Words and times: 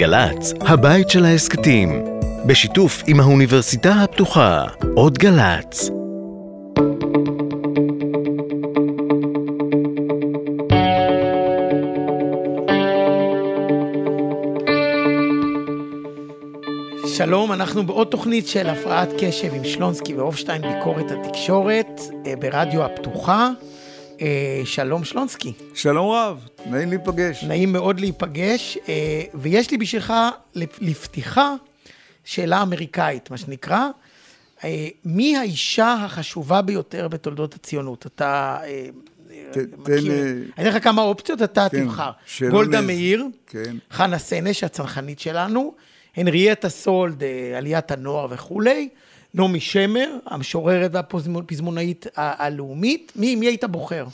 גל"צ, 0.00 0.52
הבית 0.60 1.10
של 1.10 1.24
ההסכתים, 1.24 2.04
בשיתוף 2.46 3.02
עם 3.06 3.20
האוניברסיטה 3.20 3.92
הפתוחה, 3.92 4.64
עוד 4.96 5.18
גל"צ. 5.18 5.90
שלום, 17.16 17.52
אנחנו 17.52 17.86
בעוד 17.86 18.06
תוכנית 18.06 18.48
של 18.48 18.68
הפרעת 18.68 19.08
קשב 19.18 19.54
עם 19.54 19.64
שלונסקי 19.64 20.14
והופשטיין, 20.14 20.62
ביקורת 20.62 21.10
התקשורת 21.10 22.00
אה, 22.26 22.36
ברדיו 22.36 22.84
הפתוחה. 22.84 23.50
אה, 24.20 24.62
שלום 24.64 25.04
שלונסקי. 25.04 25.52
שלום 25.74 26.10
רב, 26.10 26.48
נעים 26.66 26.88
להיפגש. 26.88 27.44
נעים 27.44 27.72
מאוד 27.72 28.00
להיפגש, 28.00 28.78
אה, 28.88 29.22
ויש 29.34 29.70
לי 29.70 29.76
בשבילך 29.76 30.14
לפתיחה 30.80 31.54
שאלה 32.24 32.62
אמריקאית, 32.62 33.30
מה 33.30 33.36
שנקרא. 33.36 33.88
מי 35.04 35.36
האישה 35.36 35.96
החשובה 36.04 36.62
ביותר 36.62 37.08
בתולדות 37.08 37.54
הציונות? 37.54 38.06
אתה 38.06 38.58
מכיר, 39.78 40.12
אני 40.58 40.68
אתן 40.68 40.76
לך 40.76 40.84
כמה 40.84 41.02
אופציות, 41.02 41.42
אתה 41.42 41.66
כן, 41.70 41.84
תבחר. 41.84 42.10
גולדה 42.50 42.80
מאיר, 42.80 43.26
כן. 43.46 43.76
חנה 43.90 44.18
סנש, 44.18 44.64
הצנחנית 44.64 45.20
שלנו, 45.20 45.74
הנריאטה 46.16 46.68
סולד, 46.68 47.22
אה, 47.22 47.58
עליית 47.58 47.90
הנוער 47.90 48.26
וכולי, 48.30 48.88
נעמי 49.34 49.60
שמר, 49.60 50.16
המשוררת 50.26 50.90
והפזמונאית 50.94 52.06
הלאומית, 52.16 53.12
מי, 53.16 53.34
מי 53.34 53.46
היית 53.46 53.64
בוחר? 53.64 54.04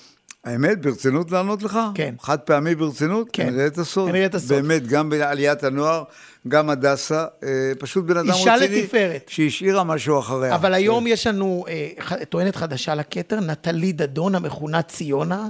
האמת, 0.46 0.80
ברצינות 0.82 1.30
לענות 1.30 1.62
לך? 1.62 1.78
כן. 1.94 2.14
חד 2.20 2.38
פעמי 2.38 2.74
ברצינות? 2.74 3.28
כן. 3.32 3.48
הנריאטה 3.48 3.84
סולד. 3.84 4.08
הנריאטה 4.08 4.38
סולד. 4.38 4.62
באמת, 4.62 4.86
גם 4.86 5.10
בעליית 5.10 5.64
הנוער, 5.64 6.04
גם 6.48 6.70
הדסה, 6.70 7.24
אה, 7.42 7.48
פשוט 7.78 8.04
בן 8.04 8.16
אדם 8.16 8.28
רציני. 8.28 8.40
אישה 8.40 8.56
לתפארת. 8.56 9.26
שהשאירה 9.28 9.84
משהו 9.84 10.18
אחריה. 10.18 10.54
אבל 10.54 10.74
היום 10.74 11.04
כן. 11.04 11.10
יש 11.10 11.26
לנו 11.26 11.64
אה, 11.68 12.24
טוענת 12.28 12.56
חדשה 12.56 12.94
לכתר, 12.94 13.40
נטלי 13.40 13.92
דדון, 13.92 14.34
המכונה 14.34 14.82
ציונה. 14.82 15.48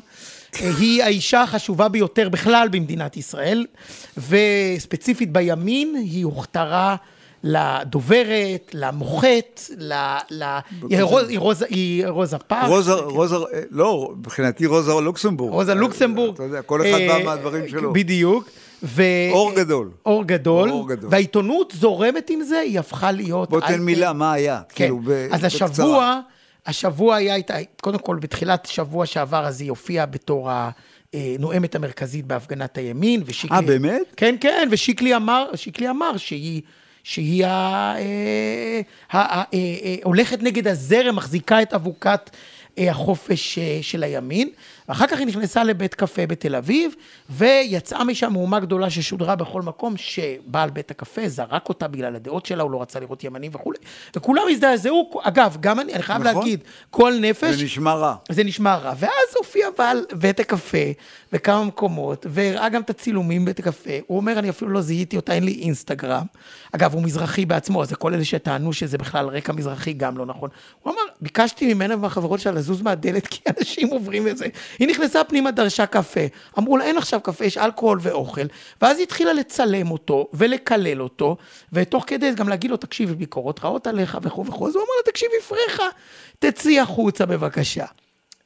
היא 0.60 1.02
האישה 1.02 1.42
החשובה 1.42 1.88
ביותר 1.88 2.28
בכלל 2.28 2.68
במדינת 2.70 3.16
ישראל, 3.16 3.66
וספציפית 4.28 5.32
בימין 5.32 5.94
היא 5.94 6.24
הוכתרה 6.24 6.96
לדוברת, 7.46 8.70
למוחת, 8.74 9.60
ל... 9.78 9.92
ל... 10.30 10.44
היא 10.88 11.38
רוזה, 11.38 11.66
היא 11.68 12.06
רוזה 12.08 12.38
פארק. 12.38 12.68
רוזה, 12.68 12.92
רוזה, 12.92 13.36
לא, 13.70 14.12
מבחינתי 14.18 14.66
רוזה 14.66 14.92
לוקסמבורג. 14.92 15.52
רוזה 15.52 15.74
לוקסמבורג. 15.74 16.34
אתה 16.34 16.42
יודע, 16.42 16.62
כל 16.62 16.80
אחד 16.80 16.98
בא 17.08 17.14
אה, 17.14 17.24
מהדברים 17.24 17.68
שלו. 17.68 17.92
בדיוק. 17.92 18.48
ו... 18.82 19.02
אור 19.32 19.54
גדול. 19.54 19.90
אור 20.06 20.24
גדול. 20.24 20.70
אור 20.70 20.88
גדול. 20.88 21.10
והעיתונות 21.12 21.72
זורמת 21.76 22.30
עם 22.30 22.42
זה, 22.42 22.58
היא 22.58 22.78
הפכה 22.78 23.12
להיות... 23.12 23.50
בוא 23.50 23.60
תן 23.60 23.80
מילה, 23.80 24.12
מה 24.12 24.32
היה? 24.32 24.60
כן. 24.68 24.84
כאילו, 24.84 25.00
אז 25.30 25.44
השבוע... 25.44 26.20
השבוע 26.66 27.16
היה 27.16 27.34
איתה, 27.34 27.54
קודם 27.80 27.98
כל 27.98 28.16
בתחילת 28.20 28.66
שבוע 28.66 29.06
שעבר 29.06 29.46
אז 29.46 29.60
היא 29.60 29.70
הופיעה 29.70 30.06
בתור 30.06 30.50
הנואמת 31.12 31.74
המרכזית 31.74 32.26
בהפגנת 32.26 32.78
הימין, 32.78 33.22
ושיקלי... 33.26 33.56
אה, 33.56 33.62
באמת? 33.62 34.02
כן, 34.16 34.36
כן, 34.40 34.68
ושיקלי 34.70 35.16
אמר, 35.16 35.50
שיקלי 35.54 35.90
אמר 35.90 36.16
שהיא... 36.16 36.62
שהיא 37.08 37.44
אה, 37.44 38.80
ה, 39.10 39.18
ה, 39.18 39.44
אה, 39.54 39.94
הולכת 40.04 40.42
נגד 40.42 40.68
הזרם, 40.68 41.16
מחזיקה 41.16 41.62
את 41.62 41.74
אבוקת 41.74 42.30
החופש 42.78 43.58
של 43.82 44.02
הימין. 44.02 44.50
ואחר 44.88 45.06
כך 45.06 45.18
היא 45.18 45.26
נכנסה 45.26 45.64
לבית 45.64 45.94
קפה 45.94 46.26
בתל 46.26 46.54
אביב, 46.54 46.94
ויצאה 47.30 48.04
משם 48.04 48.32
מהומה 48.32 48.60
גדולה 48.60 48.90
ששודרה 48.90 49.36
בכל 49.36 49.62
מקום, 49.62 49.96
שבעל 49.96 50.70
בית 50.70 50.90
הקפה 50.90 51.28
זרק 51.28 51.68
אותה 51.68 51.88
בגלל 51.88 52.16
הדעות 52.16 52.46
שלה, 52.46 52.62
הוא 52.62 52.70
לא 52.70 52.82
רצה 52.82 53.00
לראות 53.00 53.24
ימנים 53.24 53.50
וכולי, 53.54 53.78
וכולם 54.16 54.42
הזדעזעו, 54.50 55.20
אגב, 55.22 55.56
גם 55.60 55.80
אני, 55.80 55.94
אני 55.94 56.02
חייב 56.02 56.22
נכון. 56.22 56.42
להגיד, 56.42 56.60
כל 56.90 57.12
נפש... 57.20 57.54
זה 57.54 57.64
נשמע 57.64 57.94
רע. 57.94 58.14
זה 58.30 58.44
נשמע 58.44 58.76
רע. 58.76 58.92
ואז 58.98 59.36
הופיע 59.38 59.66
בעל 59.78 60.04
בית 60.12 60.40
הקפה 60.40 60.78
בכמה 61.32 61.64
מקומות, 61.64 62.26
והראה 62.30 62.68
גם 62.68 62.82
את 62.82 62.90
הצילומים 62.90 63.44
בבית 63.44 63.58
הקפה. 63.58 63.90
הוא 64.06 64.16
אומר, 64.16 64.38
אני 64.38 64.50
אפילו 64.50 64.70
לא 64.70 64.80
זיהיתי 64.80 65.16
אותה, 65.16 65.32
אין 65.32 65.44
לי 65.44 65.52
אינסטגרם. 65.52 66.24
אגב, 66.72 66.94
הוא 66.94 67.02
מזרחי 67.02 67.46
בעצמו, 67.46 67.82
אז 67.82 67.92
כל 67.92 68.14
אלה 68.14 68.24
שטענו 68.24 68.72
שזה 68.72 68.98
בכלל 68.98 69.26
רקע 69.26 69.52
מזרחי, 69.52 69.92
גם 69.92 70.18
לא 70.18 70.26
נכון. 70.26 70.50
הוא 70.82 70.92
אמר, 70.92 71.02
ביקשתי 71.20 71.74
ממנה 71.74 71.94
ומהחברות 71.94 72.40
שלה 72.40 72.52
לזוז 72.52 72.82
מהדלת, 72.82 73.26
כי 73.26 73.40
אנשים 73.58 73.88
עוברים 73.88 74.28
את 74.28 74.38
זה. 74.38 74.46
היא 74.78 74.88
נכנסה 74.88 75.24
פנימה, 75.24 75.50
דרשה 75.50 75.86
קפה. 75.86 76.20
אמרו 76.58 76.76
לה, 76.76 76.84
אין 76.84 76.98
עכשיו 76.98 77.20
קפה, 77.20 77.44
יש 77.44 77.58
אלכוהול 77.58 77.98
ואוכל. 78.02 78.46
ואז 78.82 78.96
היא 78.98 79.02
התחילה 79.04 79.32
לצלם 79.32 79.90
אותו 79.90 80.28
ולקלל 80.32 81.02
אותו, 81.02 81.36
ותוך 81.72 82.04
כדי 82.06 82.34
גם 82.34 82.48
להגיד 82.48 82.70
לו, 82.70 82.76
תקשיבי, 82.76 83.14
ביקורות 83.14 83.64
רעות 83.64 83.86
עליך 83.86 84.18
וכו' 84.22 84.46
וכו'. 84.46 84.68
אז 84.68 84.74
הוא 84.74 84.82
אמר 84.82 84.92
לה, 85.06 85.12
תקשיבי, 85.12 85.34
פרחה, 85.48 85.88
תצאי 86.38 86.80
החוצה 86.80 87.26
בבקשה. 87.26 87.84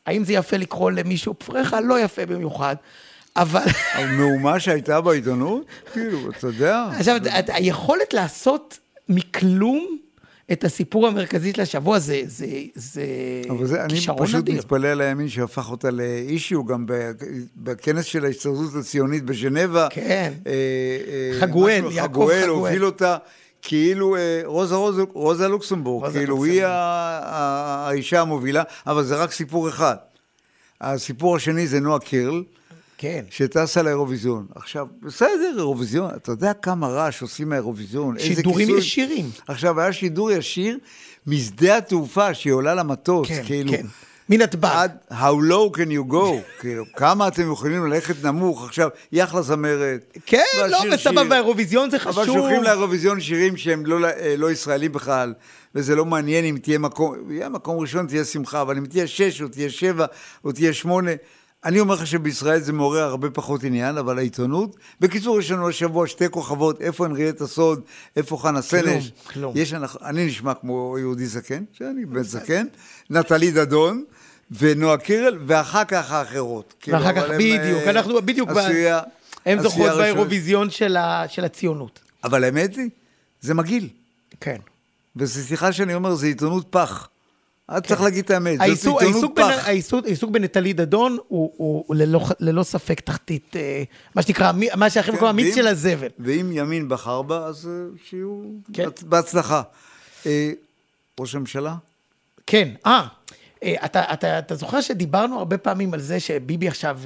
האם 0.06 0.24
זה 0.24 0.32
יפה 0.32 0.56
לקרוא 0.56 0.90
למישהו 0.90 1.34
פרחה? 1.34 1.80
לא 1.80 2.00
יפה 2.00 2.26
במיוחד. 2.26 2.76
אבל... 3.36 3.64
המהומה 3.94 4.60
שהייתה 4.60 5.00
בעיתונות? 5.00 5.64
כאילו, 5.92 6.30
אתה 6.30 6.46
יודע. 6.46 6.86
עכשיו, 6.96 7.16
היכולת 7.48 8.14
לעשות 8.14 8.78
מכלום 9.08 9.98
את 10.52 10.64
הסיפור 10.64 11.06
המרכזי 11.06 11.52
של 11.52 11.60
השבוע, 11.60 11.98
זה, 11.98 12.22
זה, 12.26 12.46
זה 12.74 13.04
אבל 13.50 13.66
זה, 13.66 13.84
אני 13.84 14.00
פשוט 14.18 14.48
מתפלא 14.48 14.88
על 14.88 15.00
הימין 15.00 15.28
שהפך 15.28 15.70
אותה 15.70 15.90
לאישיו, 15.90 16.64
גם 16.64 16.86
בכנס 17.56 18.04
של 18.04 18.24
ההסתדרות 18.24 18.74
הציונית 18.80 19.24
בז'נבה. 19.24 19.86
כן. 19.90 20.32
אה, 20.46 20.52
אה, 20.52 21.40
חגואל, 21.40 21.84
יעקב 21.90 22.12
חגואל. 22.12 22.42
חגואל 22.42 22.48
הוביל 22.48 22.84
אותה. 22.84 23.16
כאילו 23.62 24.16
אה, 24.16 24.40
רוזה, 24.44 24.74
רוזה, 24.74 25.02
רוזה 25.12 25.48
לוקסמבורג, 25.48 26.04
רוזה 26.04 26.18
כאילו 26.18 26.36
לוקסמבורג. 26.36 26.58
היא 26.58 26.66
האישה 26.66 28.20
המובילה, 28.20 28.62
אבל 28.86 29.04
זה 29.04 29.16
רק 29.16 29.32
סיפור 29.32 29.68
אחד. 29.68 29.96
הסיפור 30.80 31.36
השני 31.36 31.66
זה 31.66 31.80
נועה 31.80 31.98
קירל, 31.98 32.42
כן. 33.00 33.24
שטסה 33.30 33.82
לאירוויזיון. 33.82 34.46
עכשיו, 34.54 34.86
בסדר, 35.02 35.54
אירוויזיון, 35.56 36.10
אתה 36.16 36.32
יודע 36.32 36.52
כמה 36.52 36.88
רעש 36.88 37.22
עושים 37.22 37.48
מהאירוויזיון, 37.48 38.18
שידורים 38.18 38.66
כיסוי... 38.66 38.78
ישירים. 38.78 39.30
עכשיו, 39.48 39.80
היה 39.80 39.92
שידור 39.92 40.30
ישיר 40.30 40.78
משדה 41.26 41.76
התעופה, 41.76 42.34
שהיא 42.34 42.52
עולה 42.52 42.74
למטוס, 42.74 43.28
כן, 43.28 43.42
כאילו. 43.46 43.72
כן. 43.72 43.86
מנתב"ג. 44.28 44.68
עד 44.68 44.96
How 45.10 45.50
low 45.50 45.76
can 45.76 45.90
you 45.90 46.12
go? 46.12 46.34
כאילו, 46.60 46.84
כמה 46.96 47.28
אתם 47.28 47.52
יכולים 47.52 47.86
ללכת 47.86 48.24
נמוך? 48.24 48.64
עכשיו, 48.64 48.88
היא 49.10 49.24
אחלה 49.24 49.42
זמרת. 49.42 50.18
כן, 50.26 50.42
לא, 50.70 50.78
וסבבה, 50.92 51.34
האירוויזיון 51.34 51.90
זה 51.90 51.98
חשוב. 51.98 52.18
אבל 52.18 52.26
שולחים 52.26 52.62
לאירוויזיון 52.62 53.20
שירים 53.20 53.56
שהם 53.56 53.86
לא, 53.86 54.06
אה, 54.06 54.34
לא 54.38 54.50
ישראלים 54.50 54.92
בכלל, 54.92 55.34
וזה 55.74 55.96
לא 55.96 56.04
מעניין 56.04 56.44
אם 56.44 56.58
תהיה 56.62 56.78
מקום, 56.78 57.30
יהיה 57.30 57.48
מקום 57.48 57.78
ראשון 57.78 58.06
תהיה 58.06 58.24
שמחה, 58.24 58.62
אבל 58.62 58.76
אם 58.76 58.86
תהיה 58.86 59.06
שש, 59.06 59.42
או 59.42 59.48
תהיה 59.48 59.70
שבע, 59.70 60.06
או 60.44 60.52
תהיה 60.52 60.72
שמונה, 60.72 61.10
אני 61.64 61.80
אומר 61.80 61.94
לך 61.94 62.06
שבישראל 62.06 62.60
זה 62.60 62.72
מעורר 62.72 63.02
הרבה 63.02 63.30
פחות 63.30 63.64
עניין, 63.64 63.98
אבל 63.98 64.18
העיתונות... 64.18 64.76
בקיצור, 65.00 65.40
יש 65.40 65.50
לנו 65.50 65.68
השבוע 65.68 66.06
שתי 66.06 66.28
כוכבות, 66.30 66.80
איפה 66.80 67.04
הנריאט 67.04 67.40
הסוד, 67.40 67.80
איפה 68.16 68.36
חנה 68.36 68.62
סנש. 68.62 68.82
כלום, 68.82 69.32
כלום. 69.32 69.52
יש, 69.56 69.74
אני 70.04 70.26
נשמע 70.26 70.54
כמו 70.54 70.96
יהודי 70.98 71.26
זקן, 71.26 71.64
שאני 71.72 72.06
בן 72.06 72.22
זקן, 72.22 72.66
נטלי 73.10 73.50
דדון. 73.50 74.04
ונועה 74.58 74.96
קירל, 74.96 75.38
ואחר 75.46 75.84
כך 75.84 76.12
האחרות. 76.12 76.74
כאילו, 76.80 76.98
ואחר 76.98 77.12
כך, 77.12 77.28
בדיוק, 77.28 77.82
אה, 77.84 77.90
אנחנו 77.90 78.22
בדיוק, 78.22 78.50
עשויה, 78.50 79.00
הן 79.46 79.62
זוכות 79.62 79.90
באירוויזיון 79.96 80.70
של, 80.70 80.96
של 81.28 81.44
הציונות. 81.44 82.00
אבל 82.24 82.44
האמת 82.44 82.76
היא, 82.76 82.90
זה 83.40 83.54
מגעיל. 83.54 83.88
כן. 84.40 84.56
וזו 85.16 85.42
שיחה 85.48 85.72
שאני 85.72 85.94
אומר, 85.94 86.14
זה 86.14 86.26
עיתונות 86.26 86.66
פח. 86.70 87.08
את 87.76 87.86
צריך 87.86 88.00
להגיד 88.00 88.24
את 88.24 88.30
האמת, 88.30 88.58
זאת 88.74 89.02
עיתונות 89.02 89.32
פח. 89.36 89.66
העיסוק 89.66 90.30
בנטלי 90.30 90.72
דדון 90.72 91.18
הוא 91.28 91.94
ללא 92.40 92.62
ספק 92.62 93.00
תחתית, 93.00 93.56
אה, 93.56 93.82
מה 94.14 94.22
שנקרא, 94.22 94.52
מה 94.76 94.90
שאחרים 94.90 95.18
קוראים 95.18 95.38
המיץ 95.38 95.54
של 95.54 95.66
הזבל. 95.66 96.08
ואם 96.18 96.50
ימין 96.52 96.88
בחר 96.88 97.22
בה, 97.22 97.46
אז 97.46 97.68
אה, 97.68 97.96
שיהיו 98.04 98.42
כן. 98.72 98.88
בהצלחה. 99.02 99.62
אה, 100.26 100.52
ראש 101.20 101.34
הממשלה? 101.34 101.74
כן, 102.46 102.68
אה. 102.86 103.06
אתה, 103.84 104.12
אתה, 104.12 104.38
אתה 104.38 104.54
זוכר 104.54 104.80
שדיברנו 104.80 105.38
הרבה 105.38 105.58
פעמים 105.58 105.94
על 105.94 106.00
זה 106.00 106.20
שביבי 106.20 106.68
עכשיו 106.68 107.00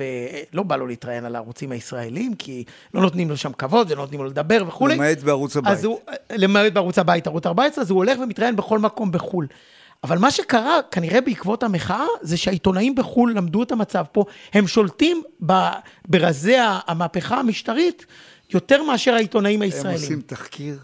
לא 0.52 0.62
בא 0.62 0.76
לו 0.76 0.86
להתראיין 0.86 1.24
על 1.24 1.34
הערוצים 1.34 1.72
הישראלים, 1.72 2.34
כי 2.34 2.64
לא 2.94 3.00
נותנים 3.00 3.30
לו 3.30 3.36
שם 3.36 3.52
כבוד 3.52 3.90
ולא 3.90 4.02
נותנים 4.02 4.20
לו 4.20 4.26
לדבר 4.26 4.64
וכולי. 4.66 4.94
למעט 4.94 5.18
בערוץ 5.18 5.56
הבית. 5.56 5.84
הוא, 5.84 5.98
למעט 6.30 6.72
בערוץ 6.72 6.98
הבית, 6.98 7.26
ערוץ 7.26 7.46
14, 7.46 7.82
אז 7.84 7.90
הוא 7.90 7.96
הולך 7.96 8.18
ומתראיין 8.18 8.56
בכל 8.56 8.78
מקום 8.78 9.12
בחו"ל. 9.12 9.46
אבל 10.04 10.18
מה 10.18 10.30
שקרה, 10.30 10.80
כנראה 10.90 11.20
בעקבות 11.20 11.62
המחאה, 11.62 12.06
זה 12.22 12.36
שהעיתונאים 12.36 12.94
בחו"ל 12.94 13.32
למדו 13.32 13.62
את 13.62 13.72
המצב 13.72 14.04
פה, 14.12 14.24
הם 14.52 14.66
שולטים 14.66 15.22
ברזי 16.08 16.56
המהפכה 16.58 17.36
המשטרית 17.36 18.06
יותר 18.54 18.82
מאשר 18.82 19.14
העיתונאים 19.14 19.62
הישראלים. 19.62 19.96
הם 19.96 20.02
עושים 20.02 20.20
תחקיר 20.26 20.78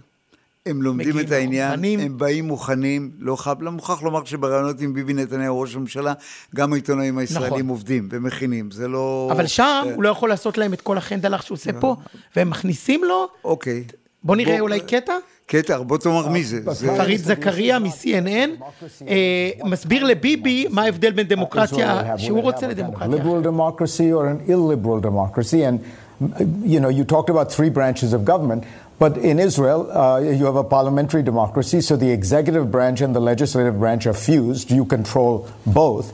הם 0.67 0.83
לומדים 0.83 1.21
את 1.21 1.31
העניין, 1.31 1.71
מוכנים. 1.71 2.01
הם 2.01 2.19
באים 2.19 2.45
מוכנים, 2.45 3.11
לא 3.19 3.37
חייב, 3.37 3.62
לא 3.62 3.73
מוכרח 3.73 4.03
לומר 4.03 4.25
שבראיונות 4.25 4.81
עם 4.81 4.95
ביבי 4.95 5.12
נתניהו, 5.12 5.61
ראש 5.61 5.75
הממשלה, 5.75 6.12
גם 6.55 6.73
העיתונאים 6.73 7.19
הישראלים 7.19 7.53
נכון. 7.53 7.69
עובדים 7.69 8.09
ומכינים, 8.12 8.71
זה 8.71 8.89
לא... 8.89 9.29
אבל 9.33 9.47
שם 9.47 9.62
אה, 9.62 9.95
הוא 9.95 10.03
לא 10.03 10.09
יכול 10.09 10.29
לעשות 10.29 10.59
להם 10.59 10.73
את 10.73 10.81
כל 10.81 10.99
החנדלח 10.99 11.43
שהוא 11.43 11.55
עושה 11.55 11.73
פה, 11.81 11.97
והם 12.37 12.51
מכניסים 12.51 13.05
לו, 13.05 13.29
אוקיי. 13.45 13.85
בוא 14.25 14.37
נראה 14.37 14.52
בוא, 14.55 14.61
אולי 14.61 14.81
אה, 14.81 14.87
קטע. 14.87 15.12
קטע, 15.46 15.78
בוא 15.82 15.99
תאמר 15.99 16.28
מי 16.28 16.44
זה. 16.44 16.61
פריד 16.96 17.20
זכריה 17.20 17.78
מ-CNN, 17.78 18.62
אה, 19.08 19.50
מסביר 19.64 20.05
לביבי 20.05 20.67
מה 20.70 20.82
ההבדל 20.82 21.12
בין 21.12 21.26
דמוקרטיה 21.26 22.14
שהוא 22.17 22.43
רוצה 22.43 22.69
לדמוקרטיה. 22.69 23.19
liberal 23.19 23.44
democracy 23.44 24.12
or 24.12 24.26
an 24.26 24.50
illiberal 24.50 25.00
democracy. 25.00 25.64
And, 25.64 25.78
uh, 26.22 26.44
you 26.64 26.81
know, 26.81 26.90
you 26.99 27.05
talked 27.05 27.31
about 27.31 27.50
three 27.56 27.70
branches 27.70 28.12
of 28.12 28.25
government, 28.25 28.64
but 29.02 29.17
in 29.31 29.38
Israel, 29.38 29.81
uh, 29.90 30.19
you 30.38 30.44
have 30.50 30.56
a 30.56 30.69
parliamentary 30.76 31.23
democracy, 31.23 31.81
so 31.81 31.96
the 31.96 32.11
executive 32.20 32.70
branch 32.70 32.99
and 33.05 33.12
the 33.19 33.25
legislative 33.32 33.76
branch 33.82 34.02
are 34.11 34.19
fused. 34.28 34.66
You 34.78 34.84
control 34.96 35.49
both. 35.82 36.06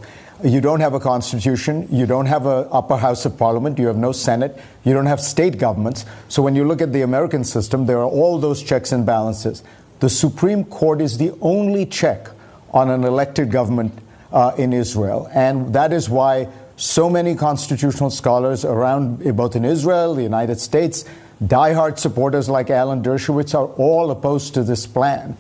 You 0.45 0.61
don't 0.61 0.81
have 0.81 0.93
a 0.93 1.01
constitution. 1.01 1.89
You 1.91 2.05
don't 2.05 2.27
have 2.27 2.45
an 2.45 2.69
upper 2.71 2.99
house 2.99 3.25
of 3.25 3.39
parliament. 3.39 3.79
You 3.79 3.87
have 3.87 3.97
no 3.97 4.13
senate. 4.13 4.61
You 4.85 4.93
don't 4.93 5.07
have 5.07 5.21
state 5.21 5.59
governments. 5.59 6.05
So 6.29 6.43
when 6.43 6.55
you 6.55 6.65
look 6.65 6.83
at 6.83 6.93
the 6.93 7.03
American 7.03 7.43
system, 7.43 7.87
there 7.87 7.99
are 7.99 8.09
all 8.09 8.39
those 8.39 8.63
checks 8.63 8.93
and 8.93 9.07
balances. 9.07 9.63
The 10.01 10.11
Supreme 10.11 10.65
Court 10.65 11.01
is 11.01 11.17
the 11.17 11.33
only 11.41 11.87
check 11.87 12.29
on 12.71 12.91
an 12.91 13.05
elected 13.05 13.51
government 13.51 13.99
uh, 14.31 14.53
in 14.59 14.75
Israel. 14.75 15.31
And 15.35 15.73
that 15.75 15.93
is 15.93 16.11
why 16.11 16.49
so 16.77 17.09
many 17.09 17.35
constitutional 17.35 18.11
scholars 18.11 18.63
around, 18.65 19.25
both 19.37 19.57
in 19.57 19.65
Israel, 19.65 20.15
the 20.15 20.23
United 20.23 20.61
States, 20.61 21.07
diehard 21.43 21.99
supporters 21.99 22.51
like 22.51 22.69
Alan 22.69 23.03
Dershowitz 23.03 23.55
are 23.55 23.69
all 23.77 24.11
opposed 24.11 24.53
to 24.55 24.63
this 24.63 24.87
plan. 24.87 25.39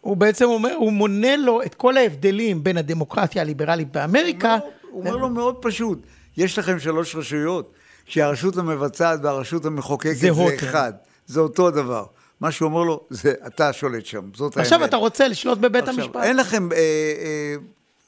הוא 0.00 0.16
בעצם 0.16 0.44
אומר, 0.44 0.74
הוא 0.74 0.92
מונה 0.92 1.36
לו 1.36 1.62
את 1.62 1.74
כל 1.74 1.96
ההבדלים 1.96 2.64
בין 2.64 2.76
הדמוקרטיה 2.76 3.42
הליברלית 3.42 3.92
באמריקה. 3.92 4.58
הוא 4.90 5.00
אומר 5.00 5.16
לו 5.16 5.28
מאוד 5.28 5.56
פשוט, 5.60 5.98
יש 6.36 6.58
לכם 6.58 6.78
שלוש 6.78 7.16
רשויות, 7.16 7.72
שהרשות 8.06 8.56
המבצעת 8.56 9.20
והרשות 9.22 9.64
המחוקקת 9.64 10.16
זה. 10.16 10.30
אחד, 10.54 10.92
זה 11.26 11.40
אותו 11.40 11.68
הדבר. 11.68 12.04
מה 12.40 12.52
שהוא 12.52 12.68
אומר 12.68 12.82
לו, 12.82 13.00
זה 13.10 13.34
אתה 13.46 13.72
שולט 13.72 14.06
שם, 14.06 14.30
זאת 14.34 14.56
האמת. 14.56 14.66
עכשיו 14.66 14.84
אתה 14.84 14.96
רוצה 14.96 15.28
לשלוט 15.28 15.58
בבית 15.58 15.88
המשפט. 15.88 16.22
אין 16.22 16.36
לכם 16.36 16.72
אה, 16.72 16.76
אה, 16.78 17.54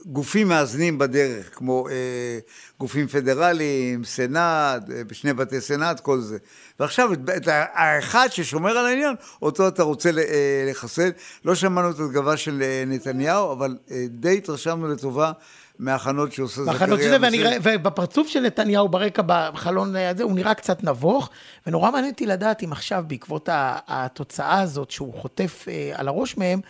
גופים 0.06 0.48
מאזנים 0.48 0.98
בדרך, 0.98 1.58
כמו 1.58 1.88
אה, 1.88 2.38
גופים 2.80 3.06
פדרליים, 3.06 4.04
סנאט, 4.04 4.90
אה, 4.90 5.02
שני 5.12 5.32
בתי 5.32 5.60
סנאט, 5.60 6.00
כל 6.00 6.20
זה. 6.20 6.38
ועכשיו, 6.80 7.12
את, 7.12 7.18
את 7.36 7.48
האחד 7.48 8.28
ששומר 8.30 8.78
על 8.78 8.86
העניין, 8.86 9.14
אותו 9.42 9.68
אתה 9.68 9.82
רוצה 9.82 10.10
אה, 10.18 10.66
לחסל. 10.70 11.10
לא 11.44 11.54
שמענו 11.54 11.90
את 11.90 11.94
התגובה 11.94 12.36
של 12.36 12.62
אה, 12.62 12.84
נתניהו, 12.86 13.52
אבל 13.52 13.76
אה, 13.90 14.04
די 14.08 14.36
התרשמנו 14.36 14.88
לטובה 14.88 15.32
מההכנות 15.78 16.32
שעושה 16.32 16.62
זכריה. 16.62 16.72
בהכנות 16.72 17.00
של 17.00 17.08
זה, 17.08 17.16
ואני, 17.20 17.42
ובפרצוף 17.62 18.28
של 18.28 18.40
נתניהו 18.40 18.88
ברקע 18.88 19.22
בחלון 19.26 19.96
הזה, 19.96 20.22
הוא 20.22 20.32
נראה 20.32 20.54
קצת 20.54 20.84
נבוך, 20.84 21.30
ונורא 21.66 21.90
מעניין 21.90 22.12
אותי 22.12 22.26
לדעת 22.26 22.62
אם 22.62 22.72
עכשיו, 22.72 23.04
בעקבות 23.06 23.48
התוצאה 23.88 24.60
הזאת 24.60 24.90
שהוא 24.90 25.14
חוטף 25.14 25.64
אה, 25.68 25.92
על 25.94 26.08
הראש 26.08 26.36
מהם, 26.36 26.60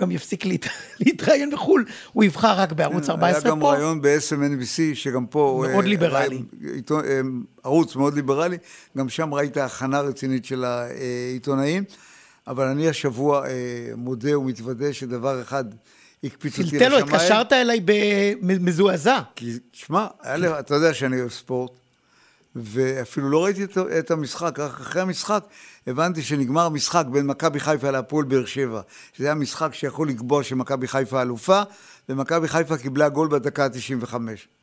גם 0.00 0.10
יפסיק 0.10 0.44
להת... 0.46 0.66
להתראיין 1.00 1.50
בחו"ל, 1.50 1.84
הוא 2.12 2.24
יבחר 2.24 2.60
רק 2.60 2.72
בערוץ 2.72 3.08
14 3.10 3.40
היה 3.42 3.50
גם 3.50 3.60
פה. 3.60 3.72
רעיון 3.72 4.00
ב-SMNBC, 4.02 4.80
שגם 4.94 5.26
פה... 5.26 5.64
מאוד 5.72 5.84
אה, 5.84 5.90
ליברלי. 5.90 6.36
אה, 6.36 6.70
עיתון- 6.74 7.04
אה, 7.04 7.20
ערוץ 7.64 7.96
מאוד 7.96 8.14
ליברלי, 8.14 8.56
גם 8.98 9.08
שם 9.08 9.34
ראית 9.34 9.56
הכנה 9.56 10.00
רצינית 10.00 10.44
של 10.44 10.64
העיתונאים, 10.64 11.84
אבל 12.46 12.64
אני 12.66 12.88
השבוע 12.88 13.46
אה, 13.46 13.52
מודה 13.96 14.38
ומתוודה 14.38 14.92
שדבר 14.92 15.42
אחד 15.42 15.64
הקפיץ 16.24 16.58
אותי 16.58 16.76
לשמיים. 16.76 16.92
התקשרת 17.04 17.52
אליי 17.52 17.80
במזועזע. 18.42 19.18
כי, 19.36 19.50
שמע, 19.72 20.06
לי- 20.36 20.58
אתה 20.58 20.74
יודע 20.74 20.94
שאני 20.94 21.20
אוהב 21.20 21.30
ספורט, 21.30 21.70
ואפילו 22.62 23.30
לא 23.30 23.44
ראיתי 23.44 23.64
את, 23.98 24.10
המשחק, 24.10 24.58
רק 24.58 24.80
אחרי 24.80 25.02
המשחק 25.02 25.44
הבנתי 25.86 26.22
שנגמר 26.22 26.66
המשחק 26.66 27.06
בין 27.06 27.26
מכבי 27.26 27.60
חיפה 27.60 27.90
להפועל 27.90 28.24
באר 28.24 28.44
שבע, 28.44 28.80
שזה 29.12 29.26
היה 29.26 29.34
משחק 29.34 29.74
שיכול 29.74 30.08
לקבוע 30.08 30.42
שמכבי 30.42 30.88
חיפה 30.88 31.22
אלופה, 31.22 31.62
ומכבי 32.08 32.48
חיפה 32.48 32.78
קיבלה 32.78 33.08
גול 33.08 33.28
בדקה 33.28 33.64
ה-95. 33.64 34.14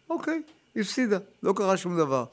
אוקיי, 0.09 0.41
הפסידה, 0.75 1.17
לא 1.43 1.53
קרה 1.53 1.77
שום 1.77 1.97
דבר. 1.97 2.25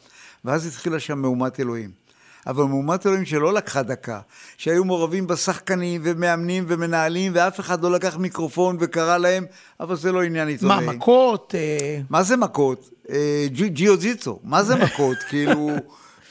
ואז 0.44 0.66
התחילה 0.66 1.00
שם 1.00 1.18
מהומת 1.18 1.60
אלוהים. 1.60 2.01
אבל 2.46 2.64
מהומת 2.64 3.06
אלוהים 3.06 3.24
שלא 3.24 3.52
לקחה 3.54 3.82
דקה, 3.82 4.20
שהיו 4.56 4.84
מעורבים 4.84 5.26
בה 5.26 5.36
שחקנים 5.36 6.00
ומאמנים 6.04 6.64
ומנהלים, 6.68 7.32
ואף 7.34 7.60
אחד 7.60 7.82
לא 7.82 7.90
לקח 7.90 8.16
מיקרופון 8.16 8.76
וקרא 8.80 9.18
להם, 9.18 9.44
אבל 9.80 9.96
זה 9.96 10.12
לא 10.12 10.22
עניין 10.22 10.44
מה, 10.44 10.50
עיתונאי. 10.50 10.96
מכות? 10.96 11.54
אה, 11.58 12.00
מה 12.10 12.22
זה 12.22 12.36
מכות? 12.36 12.90
אה, 13.10 13.46
ג'י- 13.50 13.68
ג'יו-ג'יצו, 13.68 14.38
מה 14.44 14.62
זה 14.62 14.74
מכות? 14.76 15.16
כאילו, 15.28 15.70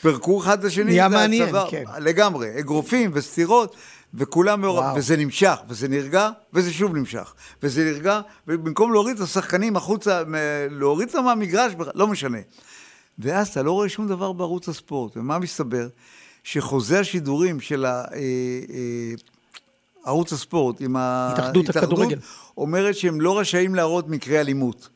פירקו 0.01 0.41
אחד 0.41 0.59
את 0.59 0.65
השני. 0.65 0.83
נהיה 0.83 1.07
מעניין. 1.09 1.49
כן. 1.69 1.83
לגמרי, 1.99 2.59
אגרופים 2.59 3.11
וסטירות, 3.13 3.75
וכולם 4.13 4.61
מעורב, 4.61 4.83
וואו. 4.83 4.95
וזה 4.95 5.17
נמשך, 5.17 5.55
וזה 5.69 5.87
נרגע, 5.87 6.29
וזה 6.53 6.73
שוב 6.73 6.95
נמשך. 6.95 7.33
וזה 7.63 7.83
נרגע, 7.83 8.19
ובמקום 8.47 8.93
להוריד 8.93 9.15
את 9.15 9.21
השחקנים 9.21 9.75
החוצה, 9.75 10.23
להוריד 10.71 11.07
אותם 11.07 11.23
מהמגרש, 11.25 11.73
לא 11.95 12.07
משנה. 12.07 12.37
ואז 13.21 13.47
אתה 13.47 13.63
לא 13.63 13.71
רואה 13.71 13.89
שום 13.89 14.07
דבר 14.07 14.31
בערוץ 14.31 14.69
הספורט, 14.69 15.17
ומה 15.17 15.39
מסתבר? 15.39 15.87
שחוזה 16.43 16.99
השידורים 16.99 17.59
של 17.59 17.85
אה, 17.85 18.03
אה, 18.13 19.13
ערוץ 20.05 20.33
הספורט 20.33 20.81
עם 20.81 20.95
התאחדות 20.99 21.67
ההתאחדות 21.67 21.91
הכדורגל. 21.99 22.19
אומרת 22.57 22.95
שהם 22.95 23.21
לא 23.21 23.39
רשאים 23.39 23.75
להראות 23.75 24.09
מקרי 24.09 24.39
אלימות. 24.39 24.89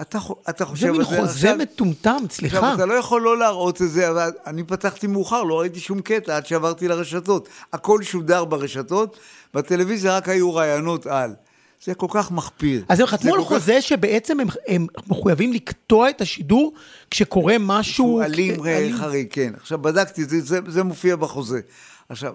אתה, 0.00 0.18
אתה 0.50 0.64
חושב 0.64 0.86
זה 0.86 0.92
מין 0.92 1.04
חוזה 1.04 1.24
עכשיו- 1.24 1.56
מטומטם, 1.56 2.16
סליחה. 2.30 2.56
עכשיו, 2.58 2.74
אתה 2.74 2.86
לא 2.86 2.94
יכול 2.94 3.22
לא 3.22 3.38
להראות 3.38 3.82
את 3.82 3.90
זה, 3.90 4.10
אבל 4.10 4.30
אני 4.46 4.64
פתחתי 4.64 5.06
מאוחר, 5.06 5.42
לא 5.42 5.60
ראיתי 5.60 5.80
שום 5.80 6.00
קטע 6.00 6.36
עד 6.36 6.46
שעברתי 6.46 6.88
לרשתות. 6.88 7.48
הכל 7.72 8.02
שודר 8.02 8.44
ברשתות, 8.44 9.18
בטלוויזיה 9.54 10.16
רק 10.16 10.28
היו 10.28 10.54
רעיונות 10.54 11.06
על. 11.06 11.34
זה 11.84 11.94
כל 11.94 12.06
כך 12.10 12.30
מחפיר. 12.30 12.84
אז 12.88 13.00
הם 13.00 13.06
חתמו 13.06 13.34
על 13.34 13.40
כל 13.40 13.46
כך- 13.46 13.52
חוזה 13.52 13.82
שבעצם 13.82 14.40
הם, 14.40 14.48
הם 14.66 14.86
מחויבים 15.06 15.52
לקטוע 15.52 16.10
את 16.10 16.20
השידור 16.20 16.72
כשקורה 17.10 17.56
משהו... 17.60 17.94
שהוא 17.94 18.22
אלים 18.22 18.66
אה, 18.66 18.78
אלים. 18.78 18.96
חריג, 18.96 19.26
כן. 19.30 19.52
עכשיו, 19.56 19.78
בדקתי, 19.78 20.24
זה, 20.24 20.40
זה, 20.40 20.58
זה 20.68 20.82
מופיע 20.82 21.16
בחוזה. 21.16 21.60
עכשיו, 22.08 22.32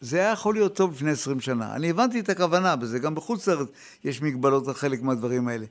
זה 0.00 0.18
היה 0.18 0.30
יכול 0.30 0.54
להיות 0.54 0.76
טוב 0.76 0.92
לפני 0.92 1.10
20 1.10 1.40
שנה. 1.40 1.74
אני 1.74 1.90
הבנתי 1.90 2.20
את 2.20 2.28
הכוונה 2.28 2.76
בזה, 2.76 2.98
גם 2.98 3.14
בחוץ 3.14 3.46
לארץ 3.48 3.68
יש 4.04 4.22
מגבלות 4.22 4.68
על 4.68 4.74
חלק 4.74 5.02
מהדברים 5.02 5.48
האלה. 5.48 5.66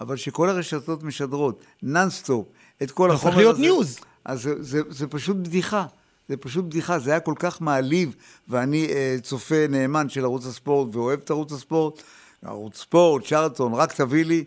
אבל 0.00 0.16
שכל 0.16 0.48
הרשתות 0.48 1.02
משדרות, 1.02 1.60
נאנסטופ, 1.82 2.46
את 2.82 2.90
כל 2.90 3.10
הופך 3.10 3.20
החומר 3.26 3.36
להיות 3.36 3.54
הזה... 3.54 3.62
news. 3.62 3.98
אז 4.24 4.42
זה, 4.42 4.62
זה, 4.62 4.80
זה 4.90 5.06
פשוט 5.06 5.36
בדיחה. 5.36 5.86
זה 6.28 6.36
פשוט 6.36 6.64
בדיחה, 6.64 6.98
זה 6.98 7.10
היה 7.10 7.20
כל 7.20 7.34
כך 7.38 7.60
מעליב, 7.60 8.14
ואני 8.48 8.86
אה, 8.86 9.16
צופה 9.22 9.66
נאמן 9.68 10.08
של 10.08 10.24
ערוץ 10.24 10.46
הספורט 10.46 10.88
ואוהב 10.96 11.20
את 11.24 11.30
ערוץ 11.30 11.52
הספורט, 11.52 12.02
ערוץ 12.44 12.76
ספורט, 12.80 13.26
צ'רלטון, 13.26 13.74
רק 13.74 13.92
תביא 13.92 14.24
לי, 14.24 14.44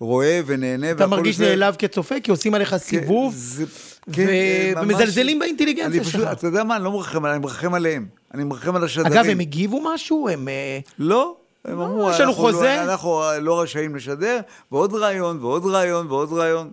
רואה 0.00 0.40
ונהנה. 0.46 0.90
אתה 0.90 1.06
מרגיש 1.06 1.36
זה- 1.36 1.44
נעלב 1.44 1.76
כצופה, 1.78 2.14
כי 2.20 2.30
עושים 2.30 2.54
עליך 2.54 2.76
סיבוב, 2.76 3.34
זה- 3.36 3.64
ו- 4.08 4.12
כן, 4.12 4.28
אה, 4.28 4.72
ממש- 4.76 4.84
ומזלזלים 4.84 5.38
באינטליגנציה 5.38 6.04
שלך. 6.04 6.32
אתה 6.32 6.46
יודע 6.46 6.64
מה, 6.64 6.76
אני 6.76 6.84
לא 6.84 6.92
מרחם 6.92 7.24
עליהם, 7.24 7.36
אני 7.42 7.52
מרחם 7.52 7.74
עליהם. 7.74 8.06
אני 8.34 8.44
מרחם 8.44 8.76
על 8.76 8.84
השדרים. 8.84 9.12
אגב, 9.12 9.24
הם 9.30 9.40
הגיבו 9.40 9.80
משהו? 9.94 10.28
הם... 10.28 10.48
אה, 10.48 10.78
לא. 10.98 11.36
הם 11.64 11.80
אמרו, 11.80 12.10
יש 12.10 12.20
לנו 12.20 12.28
אנחנו 12.30 12.42
חוזה." 12.44 12.62
לא- 12.84 12.90
אנחנו 12.92 13.20
לא 13.40 13.60
רשאים 13.60 13.96
לשדר, 13.96 14.40
ועוד 14.72 14.94
רעיון, 14.94 15.38
ועוד 15.40 15.66
רעיון, 15.66 16.06
ועוד 16.06 16.32
רעיון. 16.32 16.70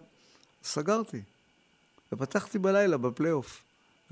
סגרתי. 0.63 1.21
ופתחתי 2.13 2.59
בלילה 2.59 2.97
בפלייאוף. 2.97 3.62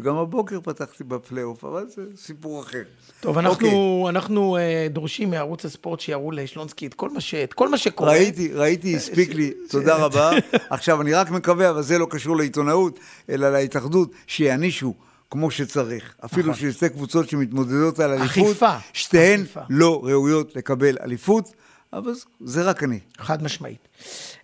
וגם 0.01 0.17
הבוקר 0.17 0.60
פתחתי 0.63 1.03
בפלייאוף, 1.03 1.65
אבל 1.65 1.86
זה 1.88 2.01
סיפור 2.15 2.62
אחר. 2.62 2.84
טוב, 3.20 3.38
אנחנו, 3.38 3.67
אוקיי. 3.67 4.10
אנחנו 4.10 4.58
אה, 4.58 4.88
דורשים 4.89 5.29
מערוץ 5.29 5.65
הספורט 5.65 6.00
שיראו 6.00 6.31
לשלונסקי 6.31 6.88
את 6.88 6.93
כל 6.93 7.10
מה, 7.10 7.22
ש, 7.22 7.34
את 7.34 7.53
כל 7.53 7.70
מה 7.70 7.77
שקורה. 7.77 8.12
ראיתי, 8.12 8.53
ראיתי, 8.53 8.96
הספיק 8.96 9.34
לי, 9.34 9.51
תודה 9.70 9.96
רבה. 9.96 10.31
עכשיו, 10.70 11.01
אני 11.01 11.13
רק 11.13 11.31
מקווה, 11.31 11.70
אבל 11.70 11.81
זה 11.81 11.98
לא 11.98 12.08
קשור 12.10 12.38
לעיתונאות, 12.38 13.00
אלא 13.29 13.53
להתאחדות, 13.53 14.12
שיענישו 14.27 14.93
כמו 15.29 15.51
שצריך. 15.51 16.15
אפילו 16.25 16.55
ששתי 16.55 16.89
קבוצות 16.89 17.29
שמתמודדות 17.29 18.00
על 18.00 18.12
אליפות, 18.12 18.29
נכון. 18.29 18.43
אכיפה. 18.51 18.75
שתיהן 18.93 19.41
אכיפה. 19.41 19.62
לא 19.70 20.01
ראויות 20.03 20.55
לקבל 20.55 20.98
אליפות, 21.03 21.51
אבל 21.93 22.13
זה 22.39 22.63
רק 22.63 22.84
אני. 22.84 23.00
חד 23.17 23.43
משמעית. 23.43 23.88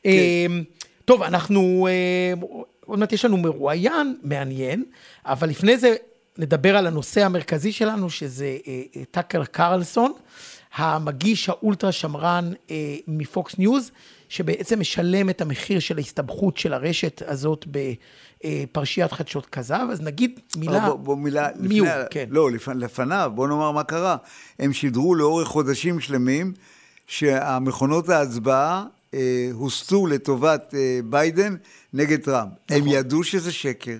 כן. 0.04 0.10
אה, 0.10 0.46
טוב, 1.06 1.24
אנחנו, 1.24 1.88
אה, 1.90 2.48
עוד 2.88 3.00
מעט 3.00 3.14
יש 3.14 3.26
לנו 3.26 3.38
מרואיין 3.38 4.18
מעניין, 4.24 4.84
אבל 5.26 5.50
לפני 5.50 5.78
זה 5.78 5.96
נדבר 6.38 6.78
על 6.78 6.88
הנושא 6.88 7.26
המרכזי 7.26 7.72
שלנו, 7.72 8.10
שזה 8.10 8.58
אה, 8.68 8.82
אה, 8.96 9.02
טאקר 9.12 9.46
קרלסון, 9.46 10.14
המגיש 10.76 11.50
האולטרה 11.50 11.92
שמרן 11.92 12.54
אה, 12.72 12.96
מ 13.08 13.20
Fox 13.20 13.58
News, 13.58 13.92
שבעצם 14.30 14.80
משלם 14.80 15.30
את 15.30 15.42
המחיר 15.42 15.80
של 15.80 15.98
ההסתבכות 15.98 16.58
של 16.58 16.74
הרשת 16.74 17.22
הזאת 17.28 17.66
אה, 18.46 18.64
פרשיית 18.72 19.12
חדשות 19.12 19.46
כזב, 19.46 19.88
אז 19.92 20.02
נגיד 20.02 20.40
מילה... 20.58 20.80
בוא, 20.80 20.96
בוא 20.96 21.18
מילה, 21.18 21.50
מי 21.56 21.68
לפני, 21.68 21.80
הוא, 21.80 21.88
כן. 22.12 22.26
לא, 22.30 22.52
לפ, 22.52 22.68
לפניו, 22.68 23.32
בוא 23.36 23.48
נאמר 23.48 23.72
מה 23.72 23.84
קרה. 23.84 24.18
הם 24.60 24.74
שידרו 24.74 25.16
לאורך 25.16 25.48
חודשים 25.48 26.00
שלמים 26.00 26.54
שהמכונות 27.08 28.10
ההצבעה 28.10 28.84
אה, 28.84 28.97
הוסטו 29.54 30.08
לטובת 30.08 30.74
אה, 30.78 31.00
ביידן 31.06 31.56
נגד 31.94 32.22
טראמפ. 32.22 32.52
נכון. 32.70 32.82
הם 32.82 32.88
ידעו 32.88 33.24
שזה 33.24 33.52
שקר. 33.52 33.98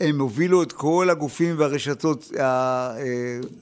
הם 0.00 0.20
הובילו 0.20 0.62
את 0.62 0.72
כל 0.72 1.08
הגופים 1.10 1.54
והרשתות, 1.58 2.30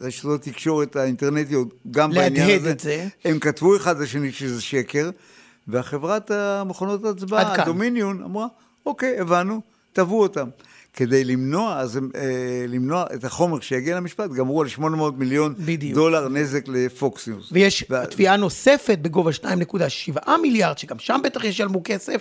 הרשתות 0.00 0.42
תקשורת 0.42 0.96
האינטרנטיות, 0.96 1.68
גם 1.90 2.10
בעניין 2.10 2.42
הזה. 2.42 2.52
להדהד 2.52 2.66
את 2.66 2.80
זה. 2.80 3.08
הם 3.24 3.38
כתבו 3.38 3.76
אחד 3.76 3.98
לשני 3.98 4.32
שזה 4.32 4.62
שקר, 4.62 5.10
והחברת 5.68 6.30
המכונות 6.30 7.04
ההצבעה. 7.04 7.62
הדומיניון, 7.62 8.22
אמרה, 8.22 8.46
אוקיי, 8.86 9.20
הבנו, 9.20 9.60
תבעו 9.92 10.22
אותם. 10.22 10.48
כדי 10.92 11.24
למנוע, 11.24 11.76
אז, 11.78 11.96
אה, 11.96 12.00
למנוע 12.68 13.04
את 13.14 13.24
החומר 13.24 13.60
שיגיע 13.60 13.96
למשפט, 13.96 14.30
גמרו 14.30 14.62
על 14.62 14.68
800 14.68 15.18
מיליון 15.18 15.54
בדיוק. 15.58 15.94
דולר 15.94 16.28
נזק 16.28 16.68
לפוקס 16.68 17.28
ניוז. 17.28 17.48
ויש 17.52 17.84
וה- 17.90 18.06
תביעה 18.06 18.36
נוספת 18.36 18.98
בגובה 19.02 19.30
2.7 19.32 20.36
מיליארד, 20.42 20.78
שגם 20.78 20.98
שם 20.98 21.20
בטח 21.24 21.44
ישלמו 21.44 21.80
כסף, 21.84 22.20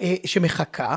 אה, 0.00 0.14
שמחכה. 0.24 0.96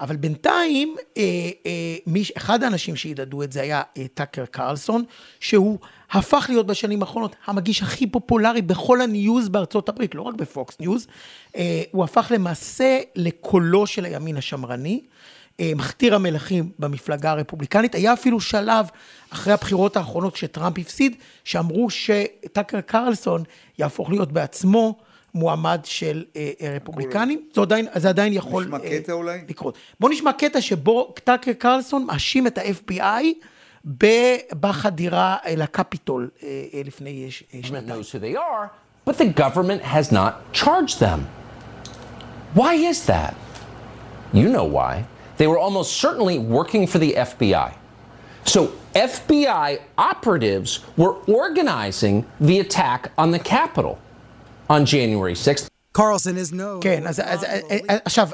אבל 0.00 0.16
בינתיים, 0.16 0.96
אה, 1.16 1.22
אה, 1.66 1.70
מי, 2.06 2.22
אחד 2.36 2.62
האנשים 2.62 2.96
שידרו 2.96 3.42
את 3.42 3.52
זה 3.52 3.60
היה 3.62 3.82
אה, 3.98 4.06
טאקר 4.14 4.44
קרלסון, 4.46 5.04
שהוא 5.40 5.78
הפך 6.12 6.46
להיות 6.48 6.66
בשנים 6.66 7.02
האחרונות 7.02 7.36
המגיש 7.46 7.82
הכי 7.82 8.06
פופולרי 8.06 8.62
בכל 8.62 9.00
ה 9.00 9.10
news 9.10 9.48
בארצות 9.48 9.88
הברית, 9.88 10.14
לא 10.14 10.22
רק 10.22 10.34
ב 10.34 10.44
Fox 10.44 10.76
News. 10.80 11.06
אה, 11.56 11.82
הוא 11.90 12.04
הפך 12.04 12.32
למעשה 12.34 12.98
לקולו 13.16 13.86
של 13.86 14.04
הימין 14.04 14.36
השמרני. 14.36 15.00
אה, 15.62 15.72
מכתיר 15.76 16.14
המלכים 16.14 16.70
במפלגה 16.78 17.30
הרפובליקנית. 17.30 17.94
היה 17.94 18.12
אפילו 18.12 18.40
שלב 18.40 18.86
אחרי 19.30 19.52
הבחירות 19.52 19.96
האחרונות 19.96 20.34
כשטראמפ 20.34 20.78
הפסיד, 20.78 21.16
שאמרו 21.44 21.90
שטאקר 21.90 22.80
קרלסון 22.80 23.42
יהפוך 23.78 24.10
להיות 24.10 24.32
בעצמו 24.32 24.98
מועמד 25.34 25.80
של 25.84 26.24
אה, 26.36 26.50
אה, 26.60 26.76
רפובליקנים. 26.76 27.40
זה 27.54 27.60
עדיין, 27.60 27.86
זה 27.94 28.08
עדיין 28.08 28.32
יכול 28.32 28.64
נשמע 28.64 28.78
אה, 28.84 29.00
קטע 29.00 29.12
אולי? 29.12 29.40
לקרות. 29.48 29.78
בוא 30.00 30.10
נשמע 30.10 30.32
קטע 30.32 30.60
שבו 30.60 31.14
טאקר 31.24 31.52
קרלסון 31.52 32.06
מאשים 32.06 32.46
את 32.46 32.58
ה-FBI 32.58 33.24
בחדירה 34.60 35.36
לקפיטול 35.56 36.30
לפני 36.84 37.30
שנתיים. 37.30 38.00
knows 38.00 38.12
who 38.12 38.18
they 38.18 38.36
are, 38.36 38.68
but 39.08 39.18
the 39.18 39.40
government 39.40 39.82
has 39.82 40.12
not 40.12 40.32
charged 40.52 41.00
them. 41.00 41.20
Why 42.54 42.74
is 42.74 43.06
that? 43.06 43.34
You 44.34 44.48
know 44.48 44.64
why. 44.64 45.04
They 45.38 45.46
were 45.46 45.58
almost 45.58 45.90
certainly 46.04 46.38
working 46.38 46.86
for 46.86 46.98
the 46.98 47.12
FBI. 47.30 47.74
So, 48.44 48.72
FBI 48.94 49.80
operatives 49.98 50.80
were 50.96 51.14
organizing 51.40 52.24
the 52.40 52.60
attack 52.60 53.12
on 53.16 53.30
the 53.30 53.38
Capitol 53.38 53.98
on 54.68 54.84
January 54.84 55.34
6th. 55.34 55.68
Carlson 55.94 56.36
is 56.36 56.52
no. 56.52 56.80
כן, 56.80 57.06
אז, 57.06 57.20
אז 57.24 57.44
אה, 57.44 57.60
אה, 57.70 57.96
עכשיו, 58.04 58.28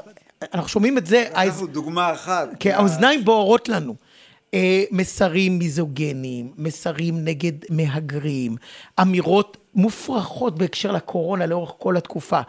אנחנו 0.53 0.69
שומעים 0.69 0.97
את 0.97 1.05
זה, 1.05 1.25
אנחנו 1.33 1.67
דוגמה 1.67 2.13
אחת. 2.13 2.49
כי 2.59 2.71
האוזניים 2.71 3.25
בוערות 3.25 3.69
לנו. 3.69 3.95
אה, 4.53 4.83
מסרים 4.91 5.59
מיזוגניים, 5.59 6.51
מסרים 6.57 7.25
נגד 7.25 7.51
מהגרים, 7.69 8.55
אמירות 9.01 9.57
מופרכות 9.75 10.57
בהקשר 10.57 10.91
לקורונה 10.91 11.45
לאורך 11.45 11.71
כל 11.77 11.97
התקופה. 11.97 12.39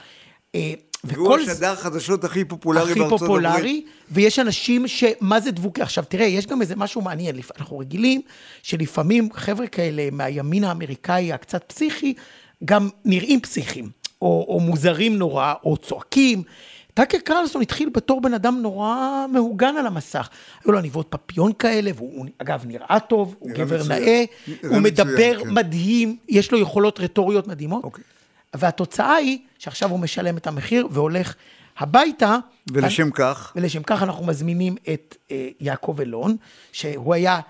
אה, 0.54 0.73
והוא 1.04 1.37
השדר 1.37 1.73
החדשות 1.73 2.25
הכי 2.25 2.45
פופולרי 2.45 2.90
הכי 2.90 3.00
בארצות 3.00 3.23
הברית. 3.23 3.47
פופולרי, 3.47 3.85
ויש 4.11 4.38
אנשים 4.38 4.88
שמה 4.88 5.40
זה 5.40 5.50
דבוקי. 5.50 5.83
עכשיו 5.83 6.04
תראה, 6.09 6.26
יש 6.26 6.47
גם 6.47 6.61
איזה 6.61 6.76
משהו 6.76 7.02
מעניין, 7.02 7.37
אנחנו 7.59 7.78
רגילים 7.78 8.21
שלפעמים 8.62 9.28
חבר'ה 9.33 9.66
כאלה 9.66 10.09
מהימין 10.12 10.64
האמריקאי 10.64 11.33
הקצת 11.33 11.64
פסיכי, 11.66 12.14
גם 12.64 12.88
נראים 13.04 13.40
פסיכיים, 13.40 13.90
או, 14.23 14.47
או 14.49 14.61
מוזרים 14.61 15.16
נורא, 15.19 15.54
או 15.64 15.76
צועקים. 15.76 16.42
טאקר 16.95 17.19
קרלסון 17.19 17.62
התחיל 17.62 17.88
בתור 17.88 18.21
בן 18.21 18.35
אדם 18.35 18.59
נורא 18.62 19.26
מהוגן 19.33 19.75
על 19.78 19.87
המסך. 19.87 20.28
היו 20.64 20.73
לו 20.73 20.78
עניבות 20.78 21.07
פפיון 21.11 21.52
כאלה, 21.52 21.90
והוא 21.95 22.12
הוא, 22.16 22.26
אגב 22.38 22.64
נראה 22.66 22.99
טוב, 23.09 23.35
הוא 23.38 23.50
נראה 23.50 23.64
גבר 23.64 23.83
מצוין. 23.83 24.02
נאה, 24.02 24.25
הוא 24.69 24.80
מדבר 24.80 25.12
מצוין, 25.12 25.40
כן. 25.40 25.50
מדהים, 25.54 26.16
יש 26.28 26.52
לו 26.52 26.59
יכולות 26.59 27.00
רטוריות 27.00 27.47
מדהימות. 27.47 27.85
אוקיי. 27.85 28.04
והתוצאה 28.57 29.14
היא 29.14 29.38
שעכשיו 29.59 29.90
הוא 29.90 30.00
משלם 30.00 30.37
את 30.37 30.47
המחיר 30.47 30.88
והולך 30.90 31.35
הביתה. 31.78 32.37
ולשם 32.73 33.11
כך, 33.11 33.52
ולשם 33.57 33.83
כך 33.83 34.02
אנחנו 34.02 34.26
מזמינים 34.26 34.76
את 34.92 35.16
אה, 35.30 35.49
יעקב 35.61 35.97
אלון, 36.00 36.37
שהוא 36.73 37.14
היה, 37.14 37.40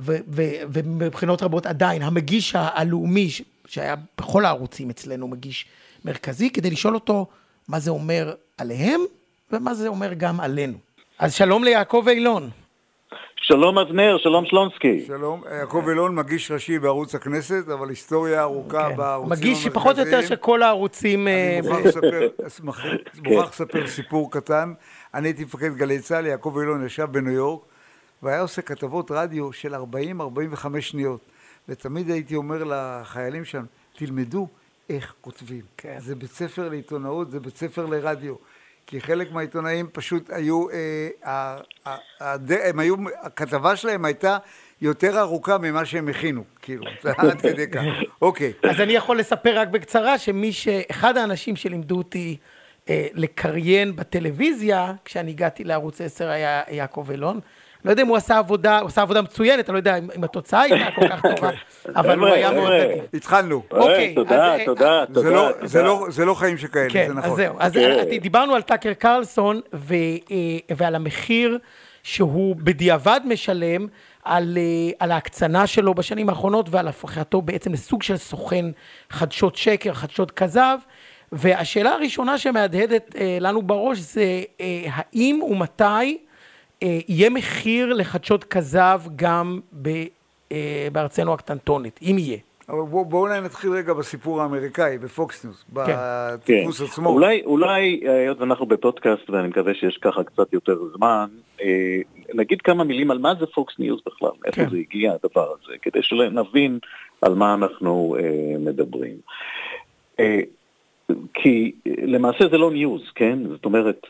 ומבחינות 0.00 1.42
רבות 1.42 1.66
עדיין, 1.66 2.02
המגיש 2.02 2.54
הלאומי, 2.54 3.30
ש- 3.30 3.42
שהיה 3.66 3.94
בכל 4.18 4.44
הערוצים 4.44 4.90
אצלנו 4.90 5.28
מגיש 5.28 5.66
מרכזי, 6.04 6.50
כדי 6.50 6.70
לשאול 6.70 6.94
אותו 6.94 7.26
מה 7.68 7.80
זה 7.80 7.90
אומר 7.90 8.34
עליהם, 8.58 9.00
ומה 9.52 9.74
זה 9.74 9.88
אומר 9.88 10.12
גם 10.12 10.40
עלינו. 10.40 10.78
אז 11.18 11.34
שלום 11.34 11.64
ליעקב 11.64 12.04
אילון. 12.08 12.50
שלום 13.48 13.78
אבנר, 13.78 14.18
שלום 14.18 14.44
שלונסקי. 14.46 15.04
שלום, 15.06 15.42
יעקב 15.58 15.84
אילון, 15.88 16.14
מגיש 16.14 16.50
ראשי 16.50 16.78
בערוץ 16.78 17.14
הכנסת, 17.14 17.68
אבל 17.68 17.88
היסטוריה 17.88 18.42
ארוכה 18.42 18.88
כן. 18.90 18.96
בערוצים 18.96 19.30
מגיש 19.32 19.68
פחות 19.68 19.98
או 19.98 20.04
יותר 20.04 20.22
של 20.22 20.36
כל 20.36 20.62
הערוצים... 20.62 21.28
אה, 21.28 21.58
אני 21.58 21.84
לספר, 21.84 22.28
אשמח- 22.46 22.84
מוכרח 23.24 23.50
לספר 23.50 23.86
סיפור 23.86 24.30
קטן. 24.30 24.72
אני 25.14 25.28
הייתי 25.28 25.44
מפקד 25.44 25.74
גלי 25.74 25.98
צה"ל, 25.98 26.26
יעקב 26.26 26.56
אילון 26.60 26.86
ישב 26.86 27.08
בניו 27.10 27.32
יורק, 27.32 27.60
והיה 28.22 28.40
עושה 28.40 28.62
כתבות 28.62 29.10
רדיו 29.10 29.52
של 29.52 29.74
40-45 29.74 29.78
שניות. 30.80 31.20
ותמיד 31.68 32.10
הייתי 32.10 32.36
אומר 32.36 32.62
לחיילים 32.66 33.44
שם, 33.44 33.64
תלמדו 33.96 34.48
איך 34.90 35.14
כותבים. 35.20 35.62
כן. 35.76 35.96
זה 36.00 36.14
בית 36.14 36.30
ספר 36.30 36.68
לעיתונאות, 36.68 37.30
זה 37.30 37.40
בית 37.40 37.56
ספר 37.56 37.86
לרדיו. 37.86 38.34
כי 38.90 39.00
חלק 39.00 39.32
מהעיתונאים 39.32 39.86
פשוט 39.92 40.30
היו, 40.30 40.66
אה, 40.70 41.58
הם 42.64 42.78
היו, 42.78 42.94
הכתבה 43.22 43.76
שלהם 43.76 44.04
הייתה 44.04 44.38
יותר 44.80 45.20
ארוכה 45.20 45.58
ממה 45.58 45.84
שהם 45.84 46.08
הכינו, 46.08 46.44
כאילו, 46.62 46.84
עד 47.18 47.40
כדי 47.40 47.70
כך. 47.70 47.82
אוקיי. 48.22 48.52
אז 48.62 48.80
אני 48.80 48.92
יכול 48.92 49.18
לספר 49.18 49.58
רק 49.58 49.68
בקצרה 49.68 50.18
שמי 50.18 50.52
ש... 50.52 50.68
אחד 50.90 51.16
האנשים 51.16 51.56
שלימדו 51.56 51.98
אותי 51.98 52.36
אה, 52.88 53.06
לקריין 53.14 53.96
בטלוויזיה, 53.96 54.92
כשאני 55.04 55.30
הגעתי 55.30 55.64
לערוץ 55.64 56.00
10 56.00 56.28
היה 56.28 56.62
יעקב 56.70 57.06
אילון. 57.10 57.40
לא 57.84 57.90
יודע 57.90 58.02
אם 58.02 58.08
הוא 58.08 58.16
עשה 58.16 58.38
עבודה, 58.38 58.78
הוא 58.78 58.86
עשה 58.86 59.02
עבודה 59.02 59.22
מצוינת, 59.22 59.68
אני 59.68 59.74
לא 59.74 59.78
יודע 59.78 59.98
אם, 59.98 60.24
התוצאה 60.24 60.60
הייתה 60.60 60.90
כל 60.94 61.08
כך 61.08 61.22
טובה, 61.22 61.50
אבל 62.00 62.18
הוא 62.18 62.28
היה 62.28 62.50
מאוד. 62.50 62.72
נדיב. 62.72 63.04
התחלנו. 63.14 63.62
אוקיי, 63.70 64.14
תודה, 64.14 64.54
אה, 64.54 64.64
תודה, 64.64 65.04
זה 65.08 65.14
תודה. 65.14 65.30
לא, 65.30 65.52
תודה. 65.52 65.66
זה, 65.66 65.82
לא, 65.82 66.06
זה 66.08 66.24
לא 66.24 66.34
חיים 66.34 66.58
שכאלה, 66.58 66.90
כן, 66.90 67.08
זה 67.08 67.14
נכון. 67.14 67.30
אז 67.30 67.36
זהו. 67.36 67.54
אז 67.58 67.72
כן. 67.72 67.90
אה, 68.12 68.18
דיברנו 68.18 68.54
על 68.54 68.62
טאקר 68.62 68.92
קרלסון 68.92 69.60
אה, 69.74 69.96
ועל 70.76 70.94
המחיר 70.94 71.58
שהוא 72.02 72.56
בדיעבד 72.56 73.20
משלם 73.24 73.86
על, 74.24 74.58
אה, 74.58 74.90
על 74.98 75.12
ההקצנה 75.12 75.66
שלו 75.66 75.94
בשנים 75.94 76.28
האחרונות 76.28 76.66
ועל 76.70 76.88
הפיכתו 76.88 77.42
בעצם 77.42 77.72
לסוג 77.72 78.02
של 78.02 78.16
סוכן 78.16 78.64
חדשות 79.10 79.56
שקר, 79.56 79.94
חדשות 79.94 80.30
כזב. 80.30 80.78
והשאלה 81.32 81.90
הראשונה 81.90 82.38
שמהדהדת 82.38 83.16
אה, 83.16 83.38
לנו 83.40 83.62
בראש 83.62 83.98
זה 83.98 84.42
אה, 84.60 84.84
האם 84.92 85.40
ומתי 85.42 85.82
אה, 85.84 86.12
יהיה 86.82 87.30
מחיר 87.30 87.94
לחדשות 87.94 88.44
כזב 88.44 89.00
גם 89.16 89.60
ב, 89.82 89.88
אה, 90.52 90.88
בארצנו 90.92 91.34
הקטנטונת, 91.34 92.00
אם 92.02 92.16
יהיה. 92.18 92.38
אבל 92.68 92.82
בואו 92.90 93.04
בוא 93.04 93.20
אולי 93.20 93.40
נתחיל 93.40 93.70
רגע 93.70 93.92
בסיפור 93.92 94.42
האמריקאי, 94.42 94.98
ב 94.98 95.10
Fox 95.10 95.44
News, 95.44 95.64
כן. 95.74 95.94
בטיפוס 95.96 96.80
עצמו. 96.80 97.08
אולי, 97.08 97.42
אולי, 97.44 98.00
אה, 98.06 98.12
היות 98.12 98.40
ואנחנו 98.40 98.66
בפודקאסט, 98.66 99.30
ואני 99.30 99.48
מקווה 99.48 99.74
שיש 99.74 99.98
ככה 99.98 100.24
קצת 100.24 100.52
יותר 100.52 100.78
זמן, 100.96 101.26
אה, 101.62 102.00
נגיד 102.34 102.62
כמה 102.62 102.84
מילים 102.84 103.10
על 103.10 103.18
מה 103.18 103.34
זה 103.40 103.46
Fox 103.46 103.78
News 103.78 104.00
בכלל, 104.06 104.30
כן. 104.52 104.70
זה 104.70 104.76
הגיע 104.76 105.12
הדבר 105.12 105.52
הזה, 105.52 105.72
כדי 105.82 106.02
שנבין 106.02 106.78
על 107.22 107.34
מה 107.34 107.54
אנחנו 107.54 108.16
אה, 108.18 108.58
מדברים. 108.58 109.16
אה, 110.20 110.40
כי 111.34 111.72
אה, 111.86 111.92
למעשה 112.02 112.48
זה 112.50 112.58
לא 112.58 112.70
news, 112.70 113.02
כן? 113.14 113.38
זאת 113.48 113.64
אומרת, 113.64 114.00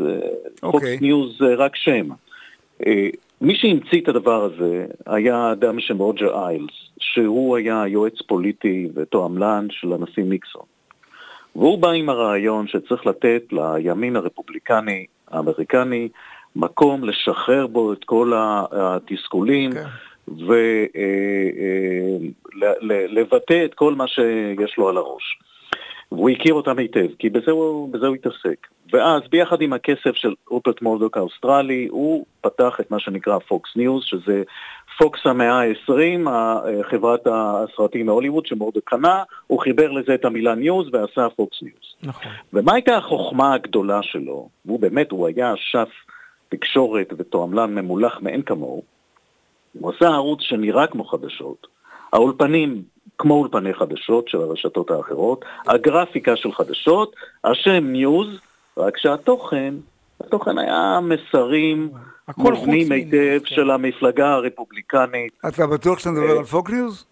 Fox 0.61 0.75
אוקיי. 0.75 0.99
News 1.01 1.39
זה 1.39 1.55
רק 1.55 1.77
שם. 1.77 2.09
אה, 2.87 3.09
מי 3.41 3.55
שהמציא 3.55 4.01
את 4.01 4.09
הדבר 4.09 4.45
הזה 4.45 4.87
היה 5.07 5.53
אדם 5.53 5.77
בשם 5.77 5.99
רוג'ר 5.99 6.47
איילס, 6.47 6.71
שהוא 7.01 7.57
היה 7.57 7.85
יועץ 7.87 8.23
פוליטי 8.27 8.89
ותועמלן 8.95 9.67
של 9.71 9.93
הנשיא 9.93 10.25
ניקסון. 10.25 10.63
והוא 11.57 11.79
בא 11.79 11.91
עם 11.91 12.09
הרעיון 12.09 12.69
שצריך 12.69 13.07
לתת 13.07 13.43
לימין 13.53 14.17
הרפובליקני 14.17 15.07
האמריקני 15.31 16.09
מקום 16.57 17.05
לשחרר 17.05 17.67
בו 17.67 17.93
את 17.93 18.05
כל 18.05 18.33
התסכולים 18.73 19.73
כן. 19.73 19.85
ולבטא 22.83 23.65
את 23.65 23.75
כל 23.75 23.95
מה 23.95 24.09
שיש 24.09 24.79
לו 24.79 24.89
על 24.89 24.97
הראש. 24.97 25.39
והוא 26.13 26.31
הכיר 26.31 26.55
אותם 26.55 26.79
היטב, 26.79 27.07
כי 27.19 27.31
בזה 27.31 27.51
הוא, 27.51 27.93
בזה 27.93 28.07
הוא 28.07 28.15
התעסק. 28.15 28.67
ואז 28.93 29.23
ביחד 29.31 29.61
עם 29.61 29.73
הכסף 29.73 30.15
של 30.15 30.35
רופרט 30.51 30.83
מורדוק 30.83 31.17
האוסטרלי, 31.17 31.89
הוא 31.91 32.25
פתח 32.41 32.81
את 32.81 32.91
מה 32.91 33.01
שנקרא 33.01 33.39
Fox 33.39 33.71
News, 33.77 34.05
שזה 34.05 34.43
Fox 34.99 35.21
המאה 35.25 35.63
ה-20, 35.63 36.29
חברת 36.91 37.27
הסרטים 37.27 38.07
מהוליווד 38.07 38.47
שמורדוק 38.47 38.85
קנה, 38.85 39.23
הוא 39.47 39.61
חיבר 39.61 39.91
לזה 39.91 40.15
את 40.15 40.25
המילה 40.25 40.55
news 40.55 40.87
ועשה 40.93 41.29
Fox 41.37 41.63
News. 41.63 41.95
נכון. 42.03 42.33
ומה 42.53 42.75
הייתה 42.75 42.97
החוכמה 42.97 43.55
הגדולה 43.55 44.03
שלו? 44.03 44.49
והוא 44.65 44.81
באמת, 44.81 45.11
הוא 45.11 45.27
היה 45.27 45.55
שף 45.57 45.89
תקשורת 46.49 47.13
ותועמלן 47.19 47.75
ממולח 47.75 48.19
מאין 48.23 48.43
כמוהו. 48.43 48.83
הוא 49.81 49.93
עשה 49.97 50.09
ערוץ 50.09 50.41
שנראה 50.43 50.87
כמו 50.87 51.05
חדשות. 51.05 51.67
האולפנים 52.13 52.83
כמו 53.19 53.35
אולפני 53.35 53.75
חדשות 53.75 54.29
של 54.29 54.39
הרשתות 54.39 54.91
האחרות, 54.91 55.45
הגרפיקה 55.67 56.37
של 56.37 56.53
חדשות, 56.53 57.17
השם 57.45 57.85
news, 57.85 58.41
רק 58.77 58.99
שהתוכן, 58.99 59.75
התוכן 60.21 60.59
היה 60.59 61.01
מסרים 61.03 61.91
מובנים 62.37 62.93
היטב 62.93 63.39
כן. 63.39 63.55
של 63.55 63.71
המפלגה 63.71 64.33
הרפובליקנית. 64.33 65.33
אתה 65.49 65.67
בטוח 65.67 65.99
שאתה 65.99 66.11
מדבר 66.11 66.39
על 66.39 66.45
Fox 66.45 66.71
News? 66.71 67.05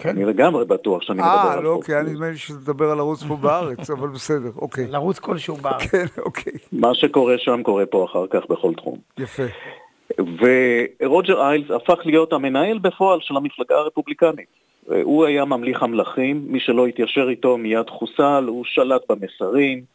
כן. 0.00 0.08
אני 0.08 0.24
לגמרי 0.24 0.64
בטוח 0.64 1.02
שאני 1.02 1.18
מדבר 1.18 1.30
על 1.30 1.40
Fox 1.40 1.48
News. 1.50 1.56
אה, 1.56 1.62
לא, 1.62 1.80
כי 1.84 1.92
היה 1.92 2.02
נדמה 2.02 2.30
לי 2.30 2.36
שאתה 2.36 2.54
מדבר 2.54 2.90
על 2.90 2.98
ערוץ 2.98 3.22
פה 3.22 3.36
בארץ, 3.36 3.90
אבל 3.90 4.08
בסדר, 4.08 4.50
אוקיי. 4.56 4.84
על 4.84 4.94
ערוץ 4.94 5.18
כלשהו 5.18 5.56
בארץ. 5.56 5.82
כן, 5.82 6.06
אוקיי. 6.18 6.52
מה 6.72 6.94
שקורה 6.94 7.34
שם 7.38 7.62
קורה 7.62 7.86
פה 7.86 8.04
אחר 8.04 8.26
כך 8.30 8.40
בכל 8.50 8.74
תחום. 8.74 8.98
יפה. 9.18 9.42
ורוג'ר 10.18 11.42
איילס 11.42 11.70
הפך 11.70 11.98
להיות 12.04 12.32
המנהל 12.32 12.78
בפועל 12.78 13.18
של 13.22 13.36
המפלגה 13.36 13.74
הרפובליקנית. 13.74 14.63
הוא 15.02 15.24
היה 15.24 15.44
ממליך 15.44 15.82
המלכים, 15.82 16.44
מי 16.48 16.60
שלא 16.60 16.86
התיישר 16.86 17.28
איתו 17.28 17.58
מיד 17.58 17.90
חוסל, 17.90 18.44
הוא 18.48 18.64
שלט 18.64 19.02
במסרים, 19.08 19.94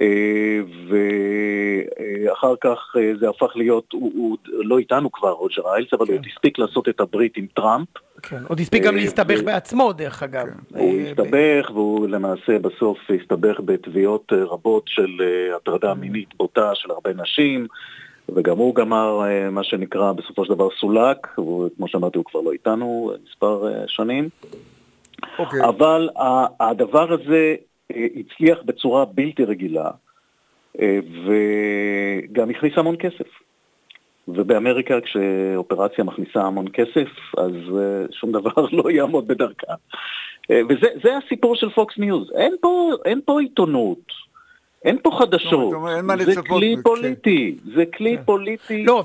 אה, 0.00 0.60
ואחר 0.88 2.54
כך 2.60 2.96
אה, 2.98 3.12
זה 3.20 3.28
הפך 3.28 3.56
להיות, 3.56 3.92
הוא, 3.92 4.12
הוא 4.14 4.36
לא 4.46 4.78
איתנו 4.78 5.12
כבר 5.12 5.30
רוג'ר 5.30 5.62
איילס, 5.74 5.88
אבל 5.92 6.06
כן. 6.06 6.12
הוא 6.12 6.20
הספיק 6.32 6.58
לעשות 6.58 6.88
את 6.88 7.00
הברית 7.00 7.36
עם 7.36 7.46
טראמפ. 7.54 7.88
כן, 8.22 8.42
עוד 8.48 8.60
הספיק 8.60 8.82
גם 8.82 8.94
אה, 8.94 9.00
להסתבך 9.00 9.42
בעצמו 9.42 9.92
דרך 9.92 10.22
אגב. 10.22 10.46
כן. 10.46 10.78
הוא 10.78 11.00
הסתבך, 11.00 11.70
והוא 11.70 12.08
למעשה 12.08 12.58
בסוף 12.58 12.98
הסתבך 13.20 13.60
בתביעות 13.64 14.32
רבות 14.32 14.84
של 14.86 15.10
הטרדה 15.56 15.94
מינית 15.94 16.34
בוטה 16.36 16.70
של 16.74 16.90
הרבה 16.90 17.10
נשים. 17.14 17.66
וגם 18.34 18.56
הוא 18.56 18.74
גמר 18.74 19.20
אה, 19.24 19.50
מה 19.50 19.64
שנקרא 19.64 20.12
בסופו 20.12 20.44
של 20.44 20.54
דבר 20.54 20.68
סולק, 20.80 21.26
וכמו 21.38 21.88
שאמרתי 21.88 22.18
הוא 22.18 22.24
כבר 22.24 22.40
לא 22.40 22.52
איתנו 22.52 23.12
מספר 23.28 23.68
אה, 23.68 23.88
שנים. 23.88 24.28
Okay. 24.42 24.56
אוקיי. 25.38 25.60
אבל 25.64 26.08
הדבר 26.60 27.12
הזה 27.12 27.54
אה, 27.94 28.06
הצליח 28.16 28.58
בצורה 28.64 29.04
בלתי 29.04 29.44
רגילה, 29.44 29.90
וגם 31.24 32.50
הכניס 32.50 32.72
המון 32.76 32.96
כסף. 32.98 33.28
ובאמריקה 34.28 35.00
כשאופרציה 35.00 36.04
מכניסה 36.04 36.42
המון 36.42 36.66
כסף, 36.72 37.08
אז 37.38 37.52
שום 38.10 38.32
דבר 38.32 38.66
לא 38.72 38.90
יעמוד 38.90 39.28
בדרכה. 39.28 39.74
וזה 40.50 41.16
הסיפור 41.16 41.56
של 41.56 41.70
Fox 41.70 41.98
News. 41.98 42.32
אין 42.34 42.54
פה, 42.60 42.90
אין 43.04 43.20
פה 43.24 43.40
עיתונות. 43.40 44.25
אין 44.86 44.98
פה 45.02 45.10
חדשות, 45.18 45.74
זה 46.24 46.42
כלי 46.42 46.76
פוליטי, 46.82 47.56
זה 47.74 47.84
כלי 47.96 48.16
פוליטי. 48.24 48.84
לא, 48.84 49.00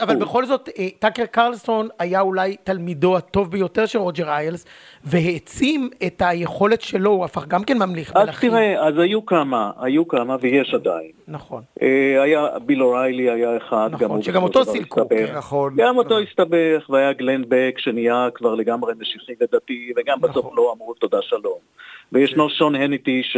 אבל 0.00 0.16
בכל 0.16 0.44
זאת, 0.44 0.68
אה, 0.78 0.88
טאקר 0.98 1.26
קרלסון 1.26 1.88
היה 1.98 2.20
אולי 2.20 2.56
תלמידו 2.64 3.16
הטוב 3.16 3.50
ביותר 3.50 3.86
של 3.86 3.98
רוג'ר 3.98 4.28
איילס, 4.28 4.66
והעצים 5.04 5.90
את 6.06 6.22
היכולת 6.24 6.80
שלו, 6.80 7.10
הוא 7.10 7.24
הפך 7.24 7.46
גם 7.46 7.64
כן 7.64 7.78
ממליך 7.78 8.16
מלכים. 8.16 8.50
אז 8.50 8.56
תראה, 8.56 8.88
אז 8.88 8.98
היו 8.98 9.26
כמה, 9.26 9.70
היו 9.80 10.08
כמה, 10.08 10.36
ויש 10.40 10.74
עדיין. 10.74 11.10
נכון. 11.28 11.62
אה, 11.82 12.22
היה, 12.22 12.46
ביל 12.66 12.82
אוריילי 12.82 13.30
היה 13.30 13.56
אחד, 13.56 13.88
נכון, 13.92 14.22
שגם 14.22 14.42
אותו 14.42 14.64
סילקו. 14.64 15.08
כן. 15.08 15.36
נכון. 15.36 15.72
גם 15.76 15.98
אותו 15.98 16.18
הסתבך, 16.18 16.90
והיה 16.90 17.12
גלן 17.12 17.42
בק 17.48 17.78
שנהיה 17.78 18.28
כבר 18.34 18.54
לגמרי 18.54 18.92
משיחי 19.00 19.32
ודתי, 19.40 19.92
וגם 19.96 20.20
בסוף 20.20 20.36
נכון. 20.36 20.56
לא 20.56 20.74
אמרו 20.76 20.94
תודה 20.94 21.18
שלום. 21.22 21.58
וישנו 22.12 22.48
כן. 22.48 22.54
שון 22.54 22.74
הניטי 22.74 23.22
ש... 23.22 23.36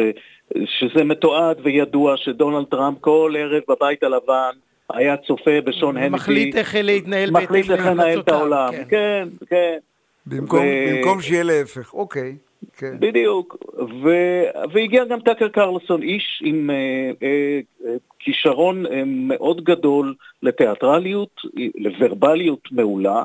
שזה 0.64 1.04
מתועד 1.04 1.56
וידוע 1.62 2.16
שדונלד 2.16 2.64
טראמפ 2.64 2.98
כל 3.00 3.34
ערב 3.38 3.62
בבית 3.68 4.02
הלבן 4.02 4.52
היה 4.90 5.16
צופה 5.16 5.60
בשון 5.64 5.96
הניטי. 5.96 6.14
מחליט 6.14 6.56
איך 6.56 6.74
להתנהל 6.82 7.30
מחליט 7.30 7.70
איך 7.70 7.86
לנהל 7.86 8.20
את 8.20 8.28
העולם, 8.28 8.72
כן, 8.72 8.84
כן. 8.88 9.28
כן. 9.48 9.78
במקום, 10.26 10.60
ו... 10.60 10.96
במקום 10.96 11.20
שיהיה 11.20 11.42
להפך, 11.42 11.94
אוקיי. 11.94 12.36
כן. 12.76 12.96
בדיוק, 13.00 13.56
ו... 14.02 14.08
והגיע 14.72 15.04
גם 15.04 15.20
טאקר 15.20 15.48
קרלסון, 15.48 16.02
איש 16.02 16.42
עם 16.44 16.70
אה, 16.70 17.10
אה, 17.22 17.60
אה, 17.86 17.94
כישרון 18.18 18.86
אה, 18.86 19.02
מאוד 19.06 19.64
גדול 19.64 20.14
לתיאטרליות, 20.42 21.40
לוורבליות 21.78 22.68
מעולה, 22.70 23.24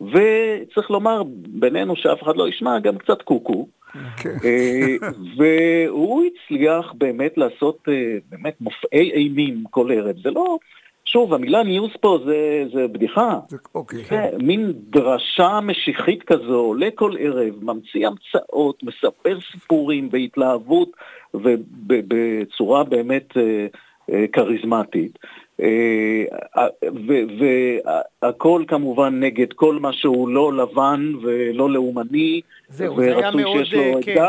וצריך 0.00 0.90
לומר 0.90 1.22
בינינו 1.48 1.96
שאף 1.96 2.22
אחד 2.22 2.36
לא 2.36 2.48
ישמע, 2.48 2.78
גם 2.78 2.98
קצת 2.98 3.22
קוקו. 3.22 3.66
כן. 4.16 4.36
אה, 4.44 5.08
והוא 5.36 6.24
הצליח 6.24 6.92
באמת 6.92 7.38
לעשות 7.38 7.78
אה, 7.88 8.18
באמת 8.30 8.60
מופעי 8.60 9.10
אימים 9.12 9.64
כל 9.70 9.92
ערב. 9.92 10.16
זה 10.22 10.30
לא... 10.30 10.58
שוב, 11.12 11.34
המילה 11.34 11.62
ניוז 11.62 11.90
פה 12.00 12.18
זה, 12.24 12.64
זה 12.72 12.88
בדיחה. 12.88 13.38
אוקיי. 13.74 14.04
זה 14.10 14.30
מין 14.38 14.72
דרשה 14.90 15.60
משיחית 15.62 16.22
כזו, 16.22 16.54
עולה 16.54 16.88
כל 16.94 17.14
ערב, 17.18 17.64
ממציא 17.64 18.06
המצאות, 18.06 18.82
מספר 18.82 19.38
סיפורים 19.52 20.10
בהתלהבות 20.10 20.90
ובצורה 21.34 22.84
באמת 22.84 23.36
אה, 23.36 23.66
אה, 24.12 24.24
כריזמטית. 24.32 25.18
אה, 25.62 26.24
והכל 28.22 28.64
כמובן 28.68 29.20
נגד 29.20 29.52
כל 29.52 29.78
מה 29.80 29.92
שהוא 29.92 30.28
לא 30.28 30.52
לבן 30.52 31.12
ולא 31.22 31.70
לאומני, 31.70 32.40
זהו, 32.68 32.96
זה 32.96 33.16
היה 33.16 33.30
מאוד, 33.30 33.64
כן, 34.02 34.24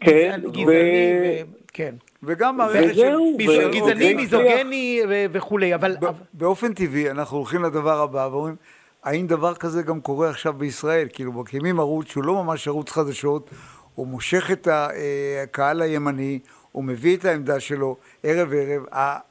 כן, 0.00 0.40
גזעני, 0.52 1.44
כן. 1.72 1.94
וגם 2.22 2.56
מערכת 2.56 2.94
של... 2.94 3.16
גזעני, 3.72 4.14
מיזוגני 4.14 5.00
וכולי, 5.32 5.74
אבל... 5.74 5.96
באופן 6.34 6.74
טבעי, 6.74 7.10
אנחנו 7.10 7.36
הולכים 7.36 7.62
לדבר 7.62 8.00
הבא 8.00 8.28
ואומרים, 8.32 8.56
האם 9.04 9.26
דבר 9.26 9.54
כזה 9.54 9.82
גם 9.82 10.00
קורה 10.00 10.30
עכשיו 10.30 10.52
בישראל? 10.52 11.08
כאילו, 11.12 11.32
מקימים 11.32 11.80
ערוץ 11.80 12.08
שהוא 12.08 12.24
לא 12.24 12.44
ממש 12.44 12.68
ערוץ 12.68 12.90
חדשות, 12.90 13.50
הוא 13.94 14.06
מושך 14.06 14.50
את 14.50 14.68
הקהל 15.42 15.82
הימני, 15.82 16.38
הוא 16.72 16.84
מביא 16.84 17.16
את 17.16 17.24
העמדה 17.24 17.60
שלו 17.60 17.96
ערב 18.22 18.52
ערב, 18.52 18.82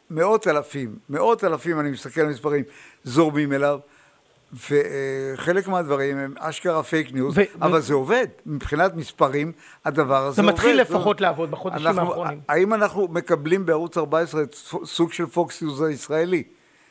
מאות 0.09 0.47
אלפים, 0.47 0.95
מאות 1.09 1.43
אלפים, 1.43 1.79
אני 1.79 1.91
מסתכל 1.91 2.21
על 2.21 2.27
מספרים, 2.27 2.63
זורמים 3.03 3.53
אליו, 3.53 3.79
וחלק 4.53 5.67
מהדברים 5.67 6.17
הם 6.17 6.33
אשכרה 6.39 6.83
fake 6.83 7.13
news, 7.13 7.37
ו- 7.37 7.41
אבל 7.61 7.77
ו- 7.77 7.81
זה 7.81 7.93
עובד, 7.93 8.27
מבחינת 8.45 8.95
מספרים, 8.95 9.51
הדבר 9.85 10.25
הזה 10.25 10.41
עובד. 10.41 10.53
זה 10.53 10.53
מתחיל 10.53 10.81
לפחות 10.81 11.21
לעבוד 11.21 11.51
בחודשים 11.51 11.87
אנחנו, 11.87 12.01
האחרונים. 12.01 12.39
האם 12.49 12.73
אנחנו 12.73 13.07
מקבלים 13.11 13.65
בערוץ 13.65 13.97
14 13.97 14.41
סוג 14.85 15.13
של 15.13 15.25
Fox 15.25 15.61
News 15.61 15.81
הישראלי? 15.81 16.43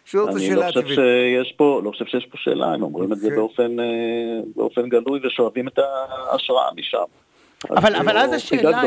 שזאת 0.04 0.34
השאלה 0.34 0.68
הטבעית. 0.68 0.76
אני 0.76 0.84
לא 0.84 0.90
חושב 0.90 0.94
שיש 0.96 1.54
פה, 1.56 1.80
לא 1.84 1.90
חושב 1.90 2.04
שיש 2.04 2.26
פה 2.26 2.38
שאלה, 2.40 2.66
הם 2.74 2.82
אומרים 2.82 3.12
את 3.12 3.18
זה. 3.18 3.30
באופן, 3.30 3.80
אה, 3.80 3.84
באופן 4.56 4.88
גלוי 4.88 5.20
ושואבים 5.26 5.68
את 5.68 5.78
ההשראה 5.78 6.68
משם. 6.76 6.98
אבל, 7.70 7.96
אבל 7.96 8.18
אז 8.18 8.32
השאלה. 8.32 8.82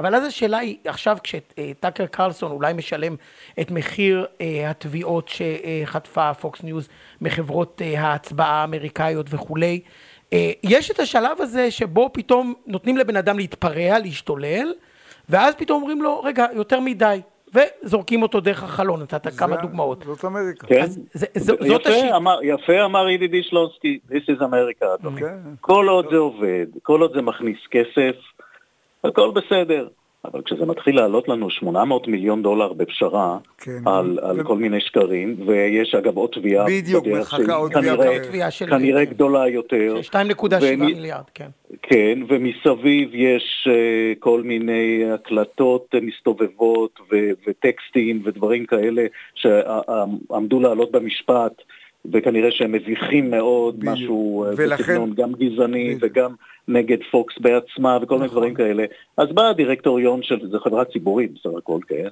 אבל 0.00 0.14
אז 0.14 0.24
השאלה 0.24 0.58
היא, 0.58 0.76
עכשיו 0.84 1.16
כשטאקר 1.22 2.06
קרלסון 2.06 2.50
אולי 2.50 2.72
משלם 2.72 3.16
את 3.60 3.70
מחיר 3.70 4.26
אה, 4.40 4.70
התביעות 4.70 5.28
שחטפה 5.28 6.34
Fox 6.34 6.62
News 6.62 6.88
מחברות 7.20 7.82
אה, 7.84 8.00
ההצבעה 8.00 8.60
האמריקאיות 8.60 9.26
וכולי, 9.30 9.80
אה, 10.32 10.50
יש 10.62 10.90
את 10.90 11.00
השלב 11.00 11.40
הזה 11.40 11.70
שבו 11.70 12.10
פתאום 12.12 12.54
נותנים 12.66 12.96
לבן 12.96 13.16
אדם 13.16 13.38
להתפרע, 13.38 13.98
להשתולל, 13.98 14.72
ואז 15.28 15.54
פתאום 15.54 15.82
אומרים 15.82 16.02
לו, 16.02 16.20
רגע, 16.22 16.46
יותר 16.54 16.80
מדי. 16.80 17.20
וזורקים 17.54 18.22
אותו 18.22 18.40
דרך 18.40 18.62
החלון, 18.62 19.02
נתת 19.02 19.38
כמה 19.38 19.56
דוגמאות. 19.56 20.04
זאת 20.06 20.24
אמריקה. 20.24 20.66
כן, 20.66 20.86
זה, 21.12 21.26
ז, 21.34 21.46
זאת 21.46 21.86
השיטה. 21.86 22.16
אמר, 22.16 22.38
יפה 22.42 22.84
אמר 22.84 23.08
ידידי 23.08 23.42
שלונסקי, 23.42 23.98
This 24.10 24.36
is 24.36 24.40
America, 24.40 24.94
אדוני. 24.94 25.20
כן. 25.20 25.36
כל 25.60 25.88
עוד 25.88 26.06
זה 26.10 26.16
עובד, 26.16 26.66
כל 26.82 27.00
עוד 27.00 27.12
זה 27.14 27.22
מכניס 27.22 27.58
כסף, 27.70 28.16
הכל 29.04 29.30
בסדר. 29.30 29.88
אבל 30.24 30.42
כשזה 30.42 30.66
מתחיל 30.66 30.96
לעלות 30.96 31.28
לנו 31.28 31.50
800 31.50 32.08
מיליון 32.08 32.42
דולר 32.42 32.72
בפשרה 32.72 33.38
כן. 33.58 33.88
על, 33.88 34.18
על 34.22 34.40
ו... 34.40 34.44
כל 34.44 34.56
מיני 34.56 34.80
שקרים, 34.80 35.36
ויש 35.46 35.94
אגב 35.94 36.16
עוד 36.16 36.30
תביעה, 36.32 36.66
בדיוק, 36.66 37.06
מחכה 37.06 37.54
עוד 37.54 37.72
תביעה, 38.28 38.50
של... 38.50 38.70
כנראה 38.70 39.04
גדולה 39.04 39.48
יותר. 39.48 39.94
2.7 40.02 40.44
ו... 40.62 40.76
מיליארד, 40.76 41.24
כן. 41.34 41.48
כן, 41.82 42.18
ומסביב 42.28 43.10
יש 43.12 43.68
uh, 43.68 44.18
כל 44.18 44.42
מיני 44.42 45.04
הקלטות 45.14 45.94
מסתובבות 46.02 47.00
ו- 47.12 47.30
וטקסטים 47.46 48.20
ודברים 48.24 48.66
כאלה 48.66 49.06
שעמדו 49.34 50.60
לעלות 50.60 50.92
במשפט. 50.92 51.62
וכנראה 52.12 52.50
שהם 52.50 52.72
מביכים 52.72 53.30
מאוד, 53.30 53.76
בדיוק. 53.80 53.94
משהו 53.94 54.44
אה, 54.44 54.50
ולכן- 54.56 54.82
בסגנון 54.82 55.14
גם 55.14 55.32
גזעני 55.32 55.94
בדיוק. 55.94 56.12
וגם 56.16 56.34
נגד 56.68 56.98
Fox 57.10 57.34
בעצמה 57.40 57.98
וכל 58.02 58.14
מיני 58.14 58.26
נכון. 58.26 58.36
דברים 58.38 58.54
כאלה. 58.54 58.84
אז 59.16 59.28
בא 59.34 59.42
הדירקטוריון 59.48 60.22
של, 60.22 60.48
זו 60.50 60.60
חברה 60.60 60.84
ציבורית 60.84 61.30
בסך 61.34 61.50
הכל, 61.58 61.78
כן? 61.88 62.08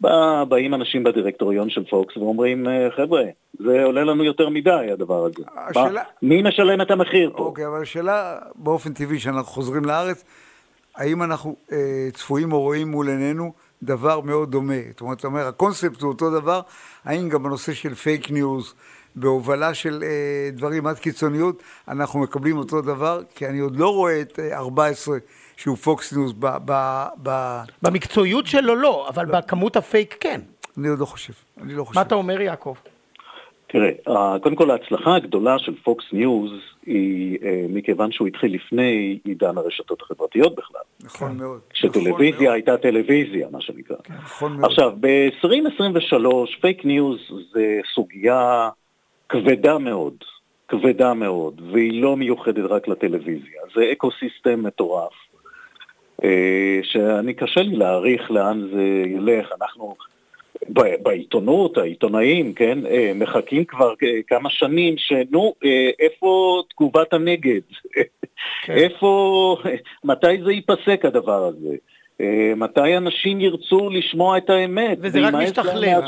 בא, 0.00 0.10
באים 0.48 0.74
אנשים 0.74 1.04
בדירקטוריון 1.04 1.70
של 1.70 1.84
Fox 1.84 2.16
ואומרים, 2.16 2.68
אה, 2.68 2.88
חבר'ה, 2.96 3.22
זה 3.58 3.84
עולה 3.84 4.04
לנו 4.04 4.24
יותר 4.24 4.48
מדי 4.48 4.70
הדבר 4.92 5.24
הזה. 5.24 5.42
השאלה- 5.70 5.92
מה, 6.22 6.28
מי 6.28 6.42
משלם 6.42 6.80
את 6.80 6.90
המחיר 6.90 7.30
פה? 7.36 7.42
אוקיי, 7.42 7.66
אבל 7.66 7.82
השאלה 7.82 8.38
באופן 8.56 8.92
טבעי, 8.92 9.18
שאנחנו 9.18 9.44
חוזרים 9.44 9.84
לארץ, 9.84 10.24
האם 10.96 11.22
אנחנו 11.22 11.56
אה, 11.72 11.76
צפויים 12.12 12.52
או 12.52 12.60
רואים 12.60 12.88
מול 12.88 13.08
עינינו 13.08 13.52
דבר 13.82 14.20
מאוד 14.20 14.50
דומה? 14.50 14.74
זאת 14.90 15.00
אומרת, 15.00 15.18
אתה 15.18 15.26
אומר, 15.26 15.46
הקונספט 15.46 16.02
הוא 16.02 16.12
אותו 16.12 16.30
דבר, 16.40 16.60
האם 17.04 17.28
גם 17.28 17.42
בנושא 17.42 17.72
של 17.72 17.94
fake 17.94 18.30
news, 18.30 18.74
בהובלה 19.16 19.74
של 19.74 20.02
אה, 20.02 20.50
דברים 20.52 20.86
עד 20.86 20.98
קיצוניות, 20.98 21.62
אנחנו 21.88 22.20
מקבלים 22.20 22.56
אותו 22.56 22.82
דבר? 22.82 23.20
כי 23.34 23.46
אני 23.46 23.58
עוד 23.58 23.76
לא 23.76 23.94
רואה 23.94 24.20
את 24.20 24.38
אה, 24.38 24.58
14 24.58 25.18
שהוא 25.56 25.76
Fox 25.76 26.12
News 26.12 26.32
ב... 26.38 26.46
ב, 26.64 27.04
ב 27.22 27.58
במקצועיות 27.82 28.46
שלו 28.46 28.74
לא, 28.74 29.08
אבל 29.08 29.26
בכמות 29.26 29.76
הפייק 29.76 30.16
כן. 30.20 30.40
אני 30.78 30.88
עוד 30.88 30.98
לא 30.98 31.04
חושב, 31.04 31.32
אני 31.62 31.74
לא 31.74 31.84
חושב. 31.84 31.98
מה 32.00 32.06
אתה 32.06 32.14
אומר, 32.14 32.40
יעקב? 32.40 32.74
תראה, 33.72 33.90
אה, 34.08 34.38
קודם 34.42 34.56
כל 34.56 34.70
ההצלחה 34.70 35.16
הגדולה 35.16 35.58
של 35.58 35.74
Fox 35.82 36.04
News 36.12 36.50
היא 36.86 37.38
אה, 37.44 37.64
מכיוון 37.68 38.12
שהוא 38.12 38.28
התחיל 38.28 38.54
לפני 38.54 39.18
עידן 39.24 39.58
הרשתות 39.58 40.02
החברתיות 40.02 40.54
בכלל. 40.54 40.80
נכון 41.04 41.36
מאוד. 41.36 41.60
נכון 41.76 41.90
כשטלוויזיה 41.90 42.40
מאוד. 42.40 42.54
הייתה 42.54 42.76
טלוויזיה, 42.76 43.48
מה 43.50 43.60
שנקרא. 43.60 43.96
נכון 44.24 44.52
מאוד. 44.52 44.64
עכשיו, 44.70 44.92
ב-2023 45.00 46.60
fake 46.60 46.84
news 46.84 47.18
זה 47.52 47.80
סוגיה 47.94 48.68
כבדה 49.32 49.78
מאוד, 49.78 50.14
כבדה 50.68 51.14
מאוד, 51.14 51.60
והיא 51.72 52.02
לא 52.02 52.16
מיוחדת 52.16 52.64
רק 52.70 52.88
לטלוויזיה. 52.88 53.60
זה 53.74 53.92
ecosystem 53.92 54.62
מטורף, 54.62 55.12
אה, 56.24 56.80
שאני 56.82 57.34
קשה 57.34 57.62
לי 57.62 57.76
להעריך 57.76 58.30
לאן 58.30 58.68
זה 58.72 58.82
ילך. 59.06 59.52
אנחנו 59.60 59.96
בעיתונות, 61.02 61.78
העיתונאים, 61.78 62.54
כן, 62.54 62.86
אה, 62.86 63.12
מחכים 63.14 63.64
כבר 63.64 63.94
אה, 64.02 64.20
כמה 64.26 64.50
שנים 64.50 64.94
שנו, 64.98 65.54
איפה 65.98 66.62
תגובת 66.70 67.12
הנגד? 67.12 67.60
איפה, 68.68 69.56
מתי 70.04 70.42
זה 70.44 70.52
ייפסק 70.52 71.04
הדבר 71.04 71.44
הזה? 71.44 71.76
אה, 72.20 72.52
מתי 72.56 72.96
אנשים 72.96 73.40
ירצו 73.40 73.90
לשמוע 73.90 74.38
את 74.38 74.50
האמת? 74.50 74.98
וזה 75.00 75.20
רק 75.20 75.34
משתכלל. 75.34 76.00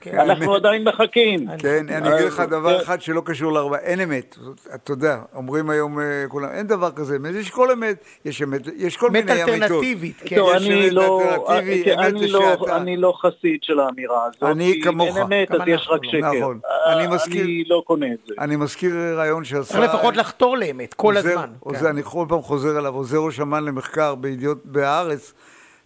כן. 0.00 0.18
אנחנו 0.18 0.54
עדיין 0.54 0.84
מחכים. 0.84 1.46
כן, 1.58 1.86
אני 1.88 2.14
אגיד 2.14 2.26
לך 2.26 2.40
אה, 2.40 2.46
דבר 2.46 2.76
כן. 2.78 2.84
אחד 2.84 3.00
שלא 3.00 3.22
קשור 3.24 3.52
להרבה, 3.52 3.78
אין 3.78 4.00
אמת. 4.00 4.36
אתה 4.74 4.92
יודע, 4.92 5.18
אומרים 5.34 5.70
היום 5.70 5.98
כולם, 6.28 6.48
אין 6.52 6.66
דבר 6.66 6.90
כזה 6.90 7.16
אמת, 7.16 7.34
יש 7.34 7.50
כל 7.50 7.70
אמת, 7.70 8.04
יש 8.24 8.42
אמת, 8.42 8.60
יש 8.76 8.96
כל 8.96 9.10
מיני 9.10 9.32
אמיתות. 9.32 9.62
אלטרנטיבית, 9.62 10.22
כן. 10.24 10.36
טוב, 10.36 10.50
יש 10.56 10.66
אני 10.66 10.84
אמת 10.84 10.92
לא, 10.92 11.22
כן, 11.48 11.98
אמת 11.98 12.14
אני 12.14 12.28
לא, 12.28 12.40
לשעתה. 12.40 12.76
אני 12.76 12.96
לא 12.96 13.12
חסיד 13.20 13.62
של 13.62 13.80
האמירה 13.80 14.24
הזאת. 14.24 14.42
אני 14.42 14.72
כי 14.72 14.82
כמוך. 14.82 15.16
אין 15.16 15.24
אמת, 15.24 15.50
אז 15.50 15.60
יש 15.66 15.88
רק 15.90 16.00
לא. 16.04 16.10
שקר. 16.10 16.32
נכון. 16.38 16.60
אני 16.86 17.06
מסכים. 17.06 17.44
אני 17.44 17.64
לא 17.68 17.82
קונה 17.86 18.06
את 18.06 18.18
זה. 18.26 18.34
אני 18.38 18.56
מזכיר 18.56 18.94
רעיון 19.16 19.44
שעשה... 19.44 19.72
צריך 19.72 19.94
לפחות 19.94 20.16
לחתור 20.16 20.56
לאמת, 20.56 20.94
כל 20.94 21.16
הזמן. 21.16 21.50
כן. 21.80 21.86
אני 21.86 22.02
כל 22.02 22.26
פעם 22.28 22.42
חוזר 22.42 22.78
אליו, 22.78 22.94
עוזר 22.94 23.18
ראש 23.18 23.40
אמ"ן 23.40 23.64
למחקר 23.64 24.14
בידיעות 24.14 24.58
בהארץ, 24.64 25.34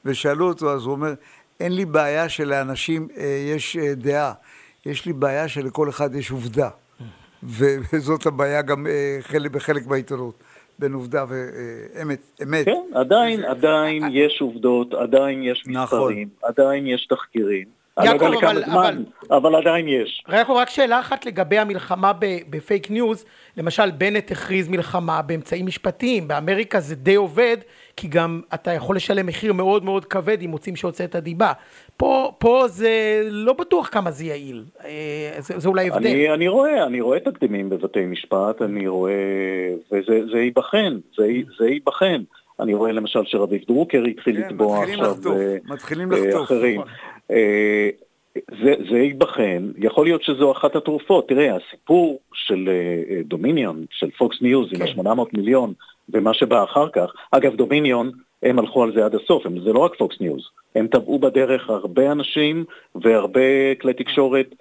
ושאלו 0.05 0.49
אותו, 0.49 0.73
אז 0.73 0.85
הוא 0.85 0.93
אומר, 0.93 1.15
אין 1.61 1.73
לי 1.73 1.85
בעיה 1.85 2.29
שלאנשים 2.29 3.09
אה, 3.17 3.53
יש 3.57 3.77
אה, 3.77 3.95
דעה, 3.95 4.33
יש 4.87 5.07
לי 5.07 5.13
בעיה 5.13 5.49
שלכל 5.49 5.89
אחד 5.89 6.15
יש 6.15 6.31
עובדה. 6.31 6.69
ו- 7.43 7.77
וזאת 7.93 8.27
הבעיה 8.27 8.63
גם 8.63 8.87
אה, 8.87 9.19
חלק, 9.21 9.51
בחלק 9.51 9.87
מהעיתונות, 9.87 10.35
בין 10.79 10.93
עובדה 10.93 11.25
ואמת. 11.29 12.21
אמת. 12.43 12.65
כן, 12.65 12.83
עדיין, 12.95 13.45
עדיין 13.45 14.03
יש 14.11 14.41
עובדות, 14.41 14.95
עדיין 14.95 15.43
יש 15.43 15.63
נכון. 15.67 15.99
מספרים, 15.99 16.29
עדיין 16.43 16.87
יש 16.87 17.07
תחקירים. 17.07 17.82
אני 17.99 18.07
לא 18.09 18.13
יודע 18.13 18.25
יעקב, 18.27 18.37
לכמה 18.37 18.51
אבל- 18.51 18.65
זמן, 18.65 19.03
אבל 19.31 19.55
עדיין 19.57 19.89
יש. 19.89 20.25
יעקב, 20.29 20.53
רק 20.53 20.71
שאלה 20.71 21.01
אחת 21.01 21.27
לגבי 21.27 21.59
המלחמה 21.59 22.13
ב- 22.13 22.39
ב 22.51 22.59
fake 22.59 22.91
news. 22.91 23.25
למשל, 23.57 23.91
בנט 23.91 24.31
הכריז 24.31 24.69
מלחמה 24.69 25.23
באמצעים 25.23 25.67
משפטיים. 25.67 26.29
באמריקה 26.29 26.81
זה 26.81 26.95
די 26.95 27.15
עובד, 27.15 27.57
כי 27.97 28.09
גם 28.09 28.41
אתה 28.55 28.73
יכול 28.73 28.97
לשלם 28.97 29.27
מחיר 29.27 29.53
מאוד 29.53 29.85
מאוד 29.85 30.05
כבד 30.05 30.43
אם 30.43 30.51
מוצאים 30.51 30.77
שהוצאת 30.77 31.17
דיבה. 31.17 31.53
פה, 31.97 32.33
פה 32.39 32.65
זה 32.69 32.91
לא 33.31 33.53
בטוח 33.53 33.89
כמה 33.93 34.11
זה 34.11 34.25
יעיל. 34.25 34.65
אה, 34.85 34.91
זה, 35.39 35.59
זה 35.59 35.69
אולי 35.69 35.89
הבדל. 35.91 36.07
אני, 36.07 36.33
אני 36.35 36.49
רואה, 36.49 36.85
אני 36.87 37.01
רואה 37.01 37.21
תקדימים 37.21 37.71
בבתי 37.71 38.07
משפט, 38.07 38.63
אני 38.63 38.89
רואה, 38.89 39.13
וזה 39.93 40.21
זה 40.33 40.39
ייבחן, 40.39 40.99
זה, 41.17 41.27
זה 41.59 41.69
ייבחן. 41.69 42.23
אני 42.61 42.75
רואה 42.75 42.93
למשל 42.93 43.21
שרביב 43.25 43.63
דרוקר 43.69 44.03
התחיל 44.05 44.37
כן, 44.43 44.49
לתבוע 44.49 44.79
מתחילים 44.81 45.01
עכשיו 45.05 45.15
לחטוף, 45.17 45.37
אה, 45.41 45.57
מתחילים 45.65 46.13
לחטוף, 46.13 46.45
אחרים. 46.45 46.81
אה, 47.31 47.89
זה, 48.37 48.75
זה 48.91 48.99
ייבחן, 48.99 49.71
יכול 49.79 50.07
להיות 50.07 50.23
שזו 50.23 50.53
אחת 50.53 50.77
התרופות. 50.77 51.29
תראה, 51.29 51.57
הסיפור 51.57 52.21
של 52.35 52.69
אה, 52.69 53.15
אה, 53.15 53.23
דומיניון, 53.25 53.85
של 53.91 54.11
פוקס 54.11 54.37
ניוז, 54.41 54.69
עם 54.73 54.87
כן. 54.87 55.07
ה-800 55.07 55.23
מיליון, 55.33 55.73
ומה 56.09 56.35
שבא 56.35 56.65
אחר 56.65 56.89
כך, 56.89 57.13
אגב, 57.31 57.57
דומיניון, 57.57 58.11
הם 58.43 58.59
הלכו 58.59 58.83
על 58.83 58.93
זה 58.95 59.05
עד 59.05 59.15
הסוף, 59.15 59.47
הם, 59.47 59.61
זה 59.61 59.73
לא 59.73 59.79
רק 59.79 59.95
פוקס 59.99 60.17
ניוז, 60.21 60.43
הם 60.75 60.87
תבעו 60.87 61.19
בדרך 61.19 61.71
הרבה 61.71 62.13
אנשים 62.13 62.65
והרבה 62.95 63.75
כלי 63.81 63.95
תקשורת 63.95 64.55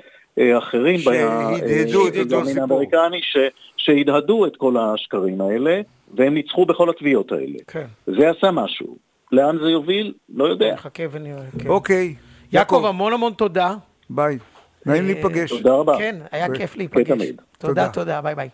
אחרים, 0.57 0.99
ב- 0.99 1.03
שהדהדו 1.03 2.07
את 2.07 2.17
אותו 2.17 2.41
במין 2.41 2.45
סיפור. 2.45 2.61
האמריקני, 2.61 3.21
ש, 3.21 3.37
שהדהדו 3.77 4.45
את 4.45 4.55
כל 4.55 4.77
השקרים 4.77 5.41
האלה, 5.41 5.81
והם 6.13 6.33
ניצחו 6.33 6.65
בכל 6.65 6.89
התביעות 6.89 7.31
האלה. 7.31 7.57
כן. 7.67 7.85
זה 8.07 8.29
עשה 8.29 8.51
משהו. 8.51 8.97
לאן 9.31 9.57
זה 9.63 9.69
יוביל? 9.69 10.13
לא 10.35 10.43
יודע. 10.43 10.73
נחכה 10.73 11.03
ונראה. 11.11 11.43
כן. 11.59 11.67
אוקיי. 11.67 12.15
יעקב, 12.51 12.85
המון 12.85 13.13
המון 13.13 13.33
תודה. 13.33 13.75
ביי. 14.09 14.37
נעים 14.85 15.03
אה, 15.03 15.13
להיפגש. 15.13 15.49
תודה 15.49 15.73
רבה. 15.73 15.97
כן, 15.97 16.15
היה 16.31 16.47
כיף 16.53 16.75
להיפגש. 16.77 17.07
תודה, 17.07 17.33
תודה. 17.57 17.89
תודה, 17.89 18.21
ביי 18.21 18.35
ביי. 18.35 18.49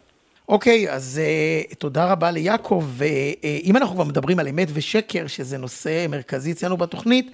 אוקיי, 0.50 0.92
אז 0.92 1.22
אה, 1.72 1.76
תודה 1.76 2.12
רבה 2.12 2.32
ליעקב, 2.32 2.86
ואם 2.88 3.76
אה, 3.76 3.78
אנחנו 3.78 3.96
כבר 3.96 4.04
מדברים 4.04 4.40
על 4.40 4.48
אמת 4.48 4.68
ושקר, 4.74 5.28
שזה 5.28 5.58
נושא 5.58 6.06
מרכזי 6.10 6.52
אצלנו 6.52 6.78
בתוכנית, 6.78 7.32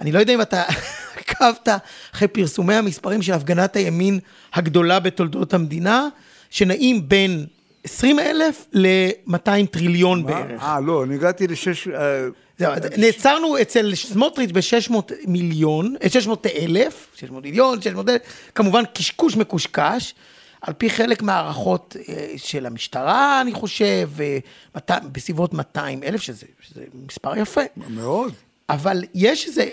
אני 0.00 0.12
לא 0.12 0.18
יודע 0.18 0.34
אם 0.34 0.40
אתה 0.40 0.62
עקבת 1.18 1.68
אחרי 2.14 2.28
פרסומי 2.28 2.74
המספרים 2.74 3.22
של 3.22 3.32
הפגנת 3.32 3.76
הימין 3.76 4.18
הגדולה 4.54 5.00
בתולדות 5.00 5.54
המדינה, 5.54 6.08
שנעים 6.50 7.08
בין 7.08 7.46
20 7.86 8.18
אלף 8.18 8.66
ל-200 8.72 9.66
טריליון 9.70 10.26
בערך. 10.26 10.62
אה, 10.62 10.80
לא, 10.80 11.04
אני 11.04 11.14
הגעתי 11.14 11.46
לשש... 11.46 11.88
אה, 11.88 12.26
זהו, 12.58 12.72
נעצרנו 12.96 13.60
אצל 13.62 13.94
סמוטריץ' 13.94 14.50
ב-600 14.50 15.12
מיליון, 15.26 15.94
אה, 16.02 16.08
600 16.08 16.46
אלף, 16.46 17.06
600 17.16 17.44
מיליון, 17.44 17.82
600 17.82 18.08
אלף, 18.08 18.22
כמובן 18.54 18.82
קשקוש 18.94 19.36
מקושקש, 19.36 20.14
על 20.60 20.74
פי 20.74 20.90
חלק 20.90 21.22
מהערכות 21.22 21.96
אה, 22.08 22.26
של 22.36 22.66
המשטרה, 22.66 23.40
אני 23.40 23.52
חושב, 23.52 24.10
אה, 24.20 24.38
200 24.74 25.02
בסביבות 25.12 25.54
200 25.54 26.02
אלף, 26.02 26.22
שזה, 26.22 26.46
שזה 26.60 26.84
מספר 27.06 27.36
יפה. 27.36 27.60
מאוד. 27.76 28.32
אבל 28.68 29.04
יש 29.14 29.46
איזה 29.46 29.68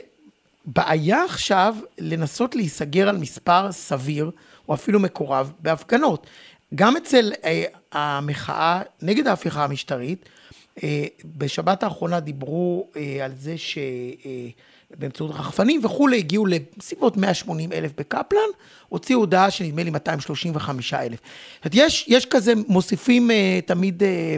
בעיה 0.65 1.23
עכשיו 1.23 1.75
לנסות 1.97 2.55
להיסגר 2.55 3.09
על 3.09 3.17
מספר 3.17 3.71
סביר, 3.71 4.31
או 4.69 4.73
אפילו 4.73 4.99
מקורב, 4.99 5.51
בהפגנות. 5.59 6.27
גם 6.75 6.97
אצל 6.97 7.31
אה, 7.43 7.63
המחאה 7.93 8.81
נגד 9.01 9.27
ההפיכה 9.27 9.63
המשטרית, 9.63 10.29
אה, 10.83 11.05
בשבת 11.37 11.83
האחרונה 11.83 12.19
דיברו 12.19 12.87
אה, 12.95 13.25
על 13.25 13.31
זה 13.35 13.55
שבאמצעות 13.57 15.31
רחפנים 15.31 15.85
וכולי, 15.85 16.17
הגיעו 16.17 16.45
לסביבות 16.45 17.17
180 17.17 17.71
אלף 17.71 17.91
בקפלן, 17.97 18.39
הוציאו 18.89 19.19
הודעה 19.19 19.51
שנדמה 19.51 19.83
לי 19.83 19.89
235 19.89 20.93
אלף. 20.93 21.19
זאת 21.19 21.65
אומרת, 21.65 21.75
יש, 21.75 22.05
יש 22.07 22.25
כזה, 22.25 22.53
מוסיפים 22.67 23.31
אה, 23.31 23.59
תמיד... 23.65 24.03
אה, 24.03 24.37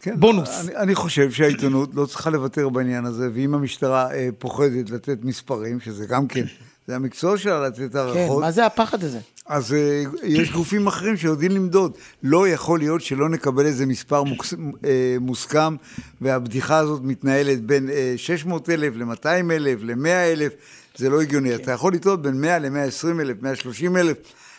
כן, 0.00 0.20
בונוס. 0.20 0.68
אני, 0.68 0.76
אני 0.76 0.94
חושב 0.94 1.30
שהעיתונות 1.30 1.94
לא 1.94 2.06
צריכה 2.06 2.30
לוותר 2.30 2.68
בעניין 2.68 3.04
הזה, 3.04 3.28
ואם 3.34 3.54
המשטרה 3.54 4.14
אה, 4.14 4.28
פוחדת 4.38 4.90
לתת 4.90 5.18
מספרים, 5.22 5.80
שזה 5.80 6.06
גם 6.06 6.28
כן, 6.28 6.44
זה 6.88 6.96
המקצוע 6.96 7.38
שלה 7.38 7.66
לתת 7.66 7.92
כן, 7.92 7.98
הערכות, 7.98 8.40
מה 8.40 8.50
זה 8.50 8.66
הפחד 8.66 9.04
הזה? 9.04 9.18
אז 9.46 9.72
אה, 9.74 10.02
יש 10.22 10.52
גופים 10.52 10.86
אחרים 10.86 11.16
שיודעים 11.16 11.50
למדוד. 11.50 11.92
לא 12.22 12.48
יכול 12.48 12.78
להיות 12.78 13.00
שלא 13.02 13.28
נקבל 13.28 13.66
איזה 13.66 13.86
מספר 13.86 14.22
מוקס, 14.22 14.54
אה, 14.84 15.16
מוסכם, 15.20 15.76
והבדיחה 16.20 16.78
הזאת 16.78 17.00
מתנהלת 17.04 17.60
בין 17.66 17.90
אה, 17.90 18.14
600 18.16 18.70
אלף 18.70 18.94
ל-200 18.96 19.26
אלף, 19.50 19.78
ל-100 19.82 20.06
אלף, 20.08 20.52
זה 20.96 21.08
לא 21.10 21.20
הגיוני. 21.22 21.54
אתה 21.54 21.72
יכול 21.72 21.94
לטעות 21.94 22.22
בין 22.22 22.40
100 22.40 22.58
ל-120 22.58 23.20
אלף, 23.20 23.36
130 23.42 23.96
אלף. 23.96 24.16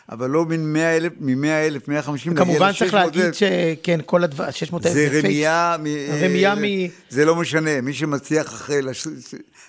אבל 0.10 0.30
לא 0.30 0.44
בין 0.44 0.74
100 0.74 0.98
אלף, 0.98 1.14
מ-100 1.20 1.48
אלף, 1.48 1.88
150 1.88 2.36
כמובן 2.36 2.72
צריך 2.80 2.94
להגיד 2.94 3.34
שכן, 3.34 4.00
כל 4.06 4.24
הדבר, 4.24 4.52
600 4.52 4.86
אלף 4.86 4.94
זה 4.94 5.04
זה 5.04 5.10
פייק. 5.10 5.26
רמייה, 5.26 5.76
מ- 5.80 6.24
רמייה 6.24 6.50
אה, 6.50 6.56
מ- 6.56 6.90
זה 7.10 7.26
לא 7.26 7.36
משנה, 7.36 7.82
מי 7.82 7.94
שמצליח 7.94 8.46
אחרי 8.48 8.80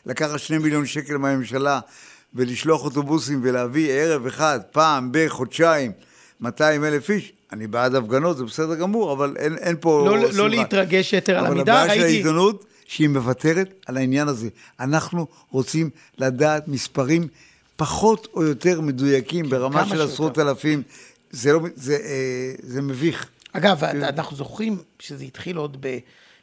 לקחת 0.07 0.39
שני 0.39 0.59
מיליון 0.59 0.87
שקל 0.87 1.17
מהממשלה 1.17 1.81
ולשלוח 2.35 2.85
אוטובוסים 2.85 3.41
ולהביא 3.43 3.91
ערב 3.93 4.27
אחד, 4.27 4.61
פעם 4.73 5.09
בחודשיים, 5.13 5.93
200 6.41 6.85
אלף 6.85 7.11
איש, 7.11 7.33
אני 7.53 7.67
בעד 7.67 7.95
הפגנות, 7.95 8.37
זה 8.37 8.45
בסדר 8.45 8.75
גמור, 8.75 9.13
אבל 9.13 9.37
אין, 9.39 9.57
אין 9.59 9.77
פה... 9.81 10.09
לא, 10.09 10.27
שמחה. 10.27 10.39
לא 10.39 10.51
להתרגש 10.51 11.13
יתר 11.13 11.39
על 11.39 11.47
אבל 11.47 11.55
המידה, 11.55 11.83
הבעיה 11.83 11.95
של 11.95 12.01
ראיתי... 12.01 12.15
העיתונות, 12.15 12.65
שהיא 12.87 13.09
מוותרת 13.09 13.75
על 13.87 13.97
העניין 13.97 14.29
הזה. 14.29 14.49
אנחנו 14.81 15.27
רוצים 15.51 15.91
לדעת 16.19 16.69
מספרים 16.69 17.29
פחות 17.77 18.29
או 18.35 18.43
יותר 18.43 18.81
מדויקים 18.81 19.51
ברמה 19.51 19.81
כמה 19.81 19.85
של 19.85 19.97
שיותר. 19.97 20.13
עשרות 20.13 20.39
אלפים. 20.39 20.83
זה, 21.31 21.53
לא, 21.53 21.61
זה, 21.75 21.97
אה, 22.05 22.53
זה 22.63 22.83
מביך. 22.83 23.27
אגב, 23.53 23.81
כן. 23.81 24.03
אנחנו 24.03 24.37
זוכרים 24.37 24.79
שזה 24.99 25.25
התחיל 25.25 25.57
עוד 25.57 25.77
ב... 25.81 25.99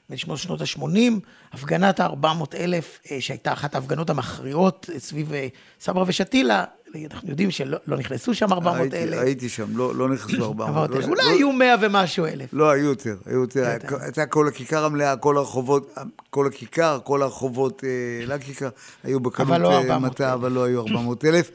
בשנות 0.10 0.38
שנות 0.38 0.62
ה-80, 0.62 1.12
הפגנת 1.54 2.00
ה-400 2.00 2.56
אלף, 2.56 3.00
אה, 3.12 3.22
שהייתה 3.22 3.54
אחת 3.54 3.76
ההפגנות 3.76 4.10
המכריעות 4.10 4.90
אה, 4.94 5.00
סביב 5.00 5.34
אה, 5.34 5.48
סברה 5.80 6.04
ושתילה, 6.08 6.64
אנחנו 7.12 7.30
יודעים 7.30 7.52
שלא 7.52 7.78
לא 7.88 7.98
נכנסו 7.98 8.34
שם 8.34 8.54
400 8.54 8.82
הייתי, 8.82 9.04
אלף. 9.04 9.20
הייתי 9.22 9.50
שם, 9.50 9.78
לא, 9.78 9.96
לא 9.96 10.10
נכנסו 10.10 10.44
400. 10.44 10.70
400 10.70 10.90
לא, 10.90 10.96
אלף. 10.96 11.06
אולי 11.08 11.24
לא, 11.24 11.30
היו 11.30 11.52
100 11.52 11.76
ומשהו 11.82 12.26
אלף. 12.26 12.50
לא, 12.54 12.72
היו 12.72 12.86
יותר, 12.86 13.16
היו 13.26 13.42
יותר. 13.42 13.76
הייתה 14.02 14.26
כל 14.26 14.48
הכיכר 14.48 14.86
המלאה, 14.86 15.16
כל 15.16 15.38
הרחובות, 15.38 15.96
כל 16.30 16.48
הכיכר, 16.48 17.00
כל 17.04 17.22
הרחובות 17.22 17.84
אה, 17.84 18.26
לכיכר, 18.26 18.70
היו 19.04 19.20
בקלות 19.20 19.60
לא 19.60 19.72
אה, 19.72 19.78
400 19.78 20.12
מטע, 20.12 20.26
אלף. 20.26 20.34
אבל 20.34 20.52
לא 20.52 20.64
היו 20.64 20.82
400 20.82 21.26
אלף. 21.26 21.52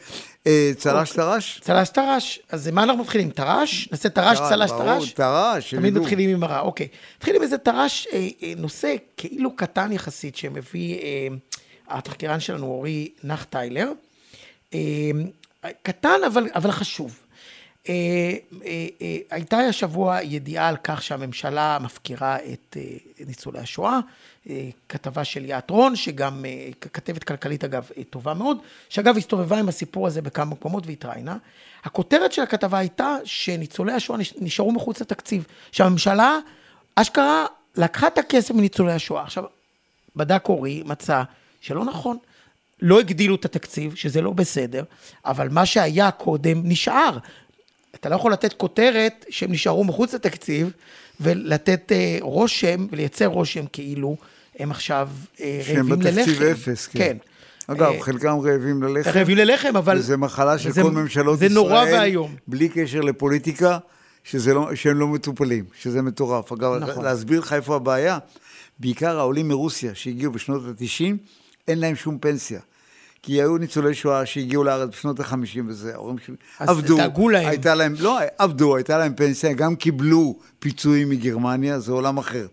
אה, 0.46 0.72
צל"ש 0.76 1.12
טר"ש? 1.12 1.60
צל"ש 1.60 1.88
טר"ש, 1.88 2.40
אז 2.50 2.68
מה 2.68 2.82
אנחנו 2.82 3.02
מתחילים? 3.02 3.30
טר"ש? 3.30 3.88
נעשה 3.92 4.08
טר"ש, 4.08 4.38
טר"ש, 4.38 4.48
צל"ש 4.48 4.70
ברור, 4.70 4.84
טר"ש? 4.84 5.12
טר"ש, 5.12 5.74
תמיד. 5.74 5.98
מתחילים 5.98 6.30
עם 6.30 6.42
הרע, 6.42 6.60
אוקיי. 6.60 6.88
נתחיל 7.16 7.36
עם 7.36 7.42
איזה 7.42 7.58
טר"ש, 7.58 8.08
נושא 8.56 8.94
כאילו 9.16 9.56
קטן 9.56 9.92
יחסית, 9.92 10.36
שמביא 10.36 10.98
התחקירן 11.88 12.40
שלנו, 12.40 12.66
אורי 12.66 13.08
נחטיילר. 13.24 13.88
אה, 13.88 14.07
קטן, 15.82 16.20
אבל, 16.26 16.46
אבל 16.54 16.70
חשוב. 16.70 17.18
אה, 17.88 17.94
אה, 18.64 18.86
אה, 19.02 19.16
הייתה 19.30 19.58
השבוע 19.58 20.22
ידיעה 20.22 20.68
על 20.68 20.76
כך 20.84 21.02
שהממשלה 21.02 21.78
מפקירה 21.80 22.36
את 22.52 22.76
ניצולי 23.26 23.58
השואה, 23.58 23.98
אה, 24.50 24.68
כתבה 24.88 25.24
של 25.24 25.40
ליאת 25.40 25.70
רון, 25.70 25.96
שגם 25.96 26.44
כתבת 26.92 27.24
כלכלית 27.24 27.64
אגב 27.64 27.88
טובה 28.10 28.34
מאוד, 28.34 28.58
שאגב 28.88 29.16
הסתובבה 29.16 29.58
עם 29.58 29.68
הסיפור 29.68 30.06
הזה 30.06 30.22
בכמה 30.22 30.44
מקומות 30.44 30.86
והתראיינה. 30.86 31.36
הכותרת 31.84 32.32
של 32.32 32.42
הכתבה 32.42 32.78
הייתה 32.78 33.16
שניצולי 33.24 33.92
השואה 33.92 34.18
נש- 34.18 34.34
נשארו 34.40 34.72
מחוץ 34.72 35.00
לתקציב, 35.00 35.46
שהממשלה 35.72 36.38
אשכרה 36.94 37.46
לקחה 37.76 38.06
את 38.06 38.18
הכסף 38.18 38.54
מניצולי 38.54 38.92
השואה. 38.92 39.22
עכשיו, 39.22 39.44
בדק 40.16 40.48
אורי, 40.48 40.82
מצא 40.86 41.22
שלא 41.60 41.84
נכון. 41.84 42.18
לא 42.82 43.00
הגדילו 43.00 43.34
את 43.34 43.44
התקציב, 43.44 43.94
שזה 43.94 44.20
לא 44.22 44.32
בסדר, 44.32 44.84
אבל 45.24 45.48
מה 45.48 45.66
שהיה 45.66 46.10
קודם 46.10 46.60
נשאר. 46.64 47.18
אתה 47.94 48.08
לא 48.08 48.14
יכול 48.14 48.32
לתת 48.32 48.52
כותרת 48.52 49.24
שהם 49.30 49.52
נשארו 49.52 49.84
מחוץ 49.84 50.14
לתקציב, 50.14 50.70
ולתת 51.20 51.92
אה, 51.92 52.18
רושם, 52.20 52.86
ולייצר 52.90 53.26
רושם 53.26 53.64
כאילו 53.72 54.16
הם 54.58 54.70
עכשיו 54.70 55.08
אה, 55.40 55.60
שהם 55.66 55.76
רעבים 55.76 56.02
ללחם. 56.02 56.20
בתקציב 56.20 56.42
אפס, 56.42 56.86
כן. 56.86 56.98
כן. 56.98 57.16
אגב, 57.66 57.92
אה, 57.92 58.02
חלקם 58.02 58.38
רעבים 58.38 58.82
ללחם. 58.82 59.10
רעבים 59.10 59.36
ללחם, 59.36 59.76
אבל... 59.76 59.98
וזה 59.98 60.16
מחלה 60.16 60.58
של 60.58 60.68
וזה- 60.68 60.82
כל 60.82 60.90
ממשלות 60.90 61.38
זה 61.38 61.46
ישראל. 61.46 61.54
נורא 61.58 61.84
ואיום. 61.92 62.34
בלי 62.48 62.68
קשר 62.68 63.00
לפוליטיקה, 63.00 63.78
שזה 64.24 64.54
לא, 64.54 64.74
שהם 64.74 64.98
לא 64.98 65.06
מטופלים, 65.08 65.64
שזה 65.80 66.02
מטורף. 66.02 66.52
אגב, 66.52 66.74
נכון. 66.74 67.04
להסביר 67.04 67.40
לך 67.40 67.52
איפה 67.52 67.76
הבעיה, 67.76 68.18
בעיקר 68.78 69.18
העולים 69.18 69.48
מרוסיה 69.48 69.94
שהגיעו 69.94 70.32
בשנות 70.32 70.62
ה-90, 70.64 71.14
אין 71.68 71.78
להם 71.78 71.96
שום 71.96 72.18
פנסיה. 72.18 72.60
כי 73.22 73.32
היו 73.32 73.58
ניצולי 73.58 73.94
שואה 73.94 74.26
שהגיעו 74.26 74.64
לארץ 74.64 74.88
בשנות 74.92 75.20
ה-50 75.20 75.34
וזה, 75.66 75.94
ההורים 75.94 76.16
שלי 76.26 76.36
אז 76.58 76.68
עבדו. 76.68 76.96
דאגו 76.96 77.28
להם. 77.28 77.46
הייתה 77.48 77.74
להם, 77.74 77.94
לא, 77.98 78.18
עבדו, 78.38 78.76
הייתה 78.76 78.98
להם 78.98 79.14
פנסיה, 79.14 79.52
גם 79.52 79.76
קיבלו 79.76 80.36
פיצויים 80.58 81.10
מגרמניה, 81.10 81.78
זה 81.78 81.92
עולם 81.92 82.18
אחר. 82.18 82.46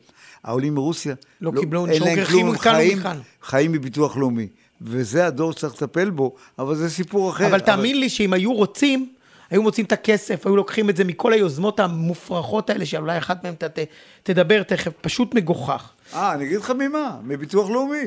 העולים 0.44 0.76
מרוסיה, 0.76 1.16
לא 1.42 1.52
קיבלו, 1.60 1.86
אין 1.88 2.04
להם 2.04 2.26
כלום, 2.26 2.50
הם 2.50 2.58
חיים-. 2.58 3.00
חיים 3.42 3.72
מביטוח 3.72 4.18
לאומי. 4.18 4.48
וזה 4.82 5.28
הדור 5.28 5.52
שצריך 5.52 5.74
לטפל 5.74 6.10
בו, 6.10 6.36
אבל 6.60 6.76
זה 6.76 6.90
סיפור 6.90 7.30
אחר. 7.30 7.48
אבל 7.48 7.60
תאמין 7.60 8.00
לי 8.00 8.10
שאם 8.10 8.34
היו 8.34 8.54
רוצים, 8.54 9.10
היו 9.50 9.62
מוצאים 9.64 9.86
את 9.86 9.92
הכסף, 9.92 10.46
היו 10.48 10.56
לוקחים 10.56 10.90
את 10.90 10.98
זה 10.98 11.04
מכל 11.04 11.34
היוזמות 11.34 11.80
המופרכות 11.80 12.70
האלה, 12.70 12.86
שאולי 12.86 13.18
אחת 13.18 13.44
מהן 13.44 13.54
אתה 13.54 13.70
ת- 13.70 13.80
תדבר 14.24 14.64
תכף, 14.64 14.92
פשוט 15.02 15.34
מגוחך. 15.36 15.92
אה, 16.14 16.34
אני 16.34 16.46
אגיד 16.46 16.60
לך 16.60 16.72
ממה, 16.80 17.18
מביטוח 17.24 17.70
לאומי. 17.70 18.06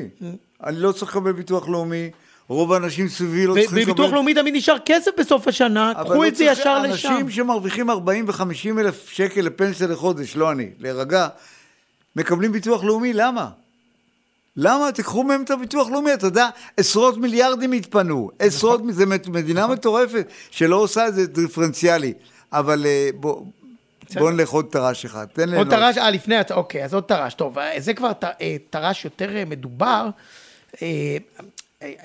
אני 0.63 0.79
לא 0.79 0.91
צריך 0.91 1.11
לקבל 1.11 1.31
ביטוח 1.31 1.69
לאומי, 1.69 2.09
רוב 2.47 2.73
האנשים 2.73 3.07
סביבי 3.07 3.45
לא 3.45 3.53
צריכים 3.53 3.77
לקבל... 3.77 3.91
ובביטוח 3.91 4.13
לאומי 4.13 4.33
תמיד 4.33 4.55
נשאר 4.55 4.75
כסף 4.85 5.11
בסוף 5.19 5.47
השנה, 5.47 5.93
קחו 6.03 6.13
לא 6.13 6.27
את 6.27 6.35
זה 6.35 6.43
ישר 6.43 6.81
לשם. 6.81 7.09
אנשים 7.09 7.29
שמרוויחים 7.29 7.89
40 7.89 8.25
ו-50 8.27 8.79
אלף 8.79 9.09
שקל 9.09 9.41
לפנסיה 9.41 9.87
לחודש, 9.87 10.35
לא 10.35 10.51
אני, 10.51 10.69
להירגע, 10.79 11.27
מקבלים 12.15 12.51
ביטוח 12.51 12.83
לאומי, 12.83 13.13
למה? 13.13 13.49
למה? 14.55 14.91
תיקחו 14.91 15.23
מהם 15.23 15.43
את 15.43 15.51
הביטוח 15.51 15.89
לאומי, 15.89 16.13
אתה 16.13 16.27
יודע, 16.27 16.49
עשרות 16.77 17.17
מיליארדים 17.17 17.71
התפנו, 17.71 18.29
עשרות, 18.39 18.79
נכון. 18.79 18.91
זה 18.91 19.05
מדינה 19.05 19.67
מטורפת 19.67 20.27
שלא 20.51 20.75
עושה 20.75 21.07
את 21.07 21.15
זה 21.15 21.27
דיפרנציאלי, 21.27 22.13
אבל 22.53 22.85
אה, 22.85 23.09
בוא, 23.15 23.41
בוא 24.15 24.31
נלך 24.31 24.49
עוד 24.49 24.65
טר"ש 24.71 25.05
אחד, 25.05 25.25
תן 25.25 25.41
עוד 25.41 25.49
ליהנות. 25.49 25.69
טר"ש, 25.69 25.97
אה, 25.97 26.09
לפני, 26.09 26.35
אוקיי, 26.51 26.85
אז 26.85 26.93
עוד 26.93 27.03
טר"ש. 27.03 27.33
טוב, 27.33 27.59
אה, 27.59 27.79
זה 27.79 27.93
כבר 27.93 28.11
אה, 28.23 28.55
טר"ש 28.69 29.05
יותר 29.05 29.37
אה, 29.37 29.45
מדובר. 29.45 30.09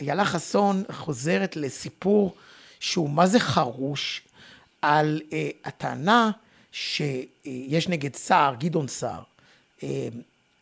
איילה 0.01 0.25
חסון 0.25 0.83
חוזרת 0.93 1.57
לסיפור 1.57 2.35
שהוא 2.81 3.11
מה 3.11 3.27
זה 3.27 3.41
חרוש, 3.41 4.23
על 4.85 5.21
אה, 5.33 5.49
הטענה 5.65 6.31
שיש 6.73 7.89
נגד 7.89 8.15
סער, 8.15 8.55
גדעון 8.55 8.89
סער, 8.89 9.23
אה, 9.83 10.09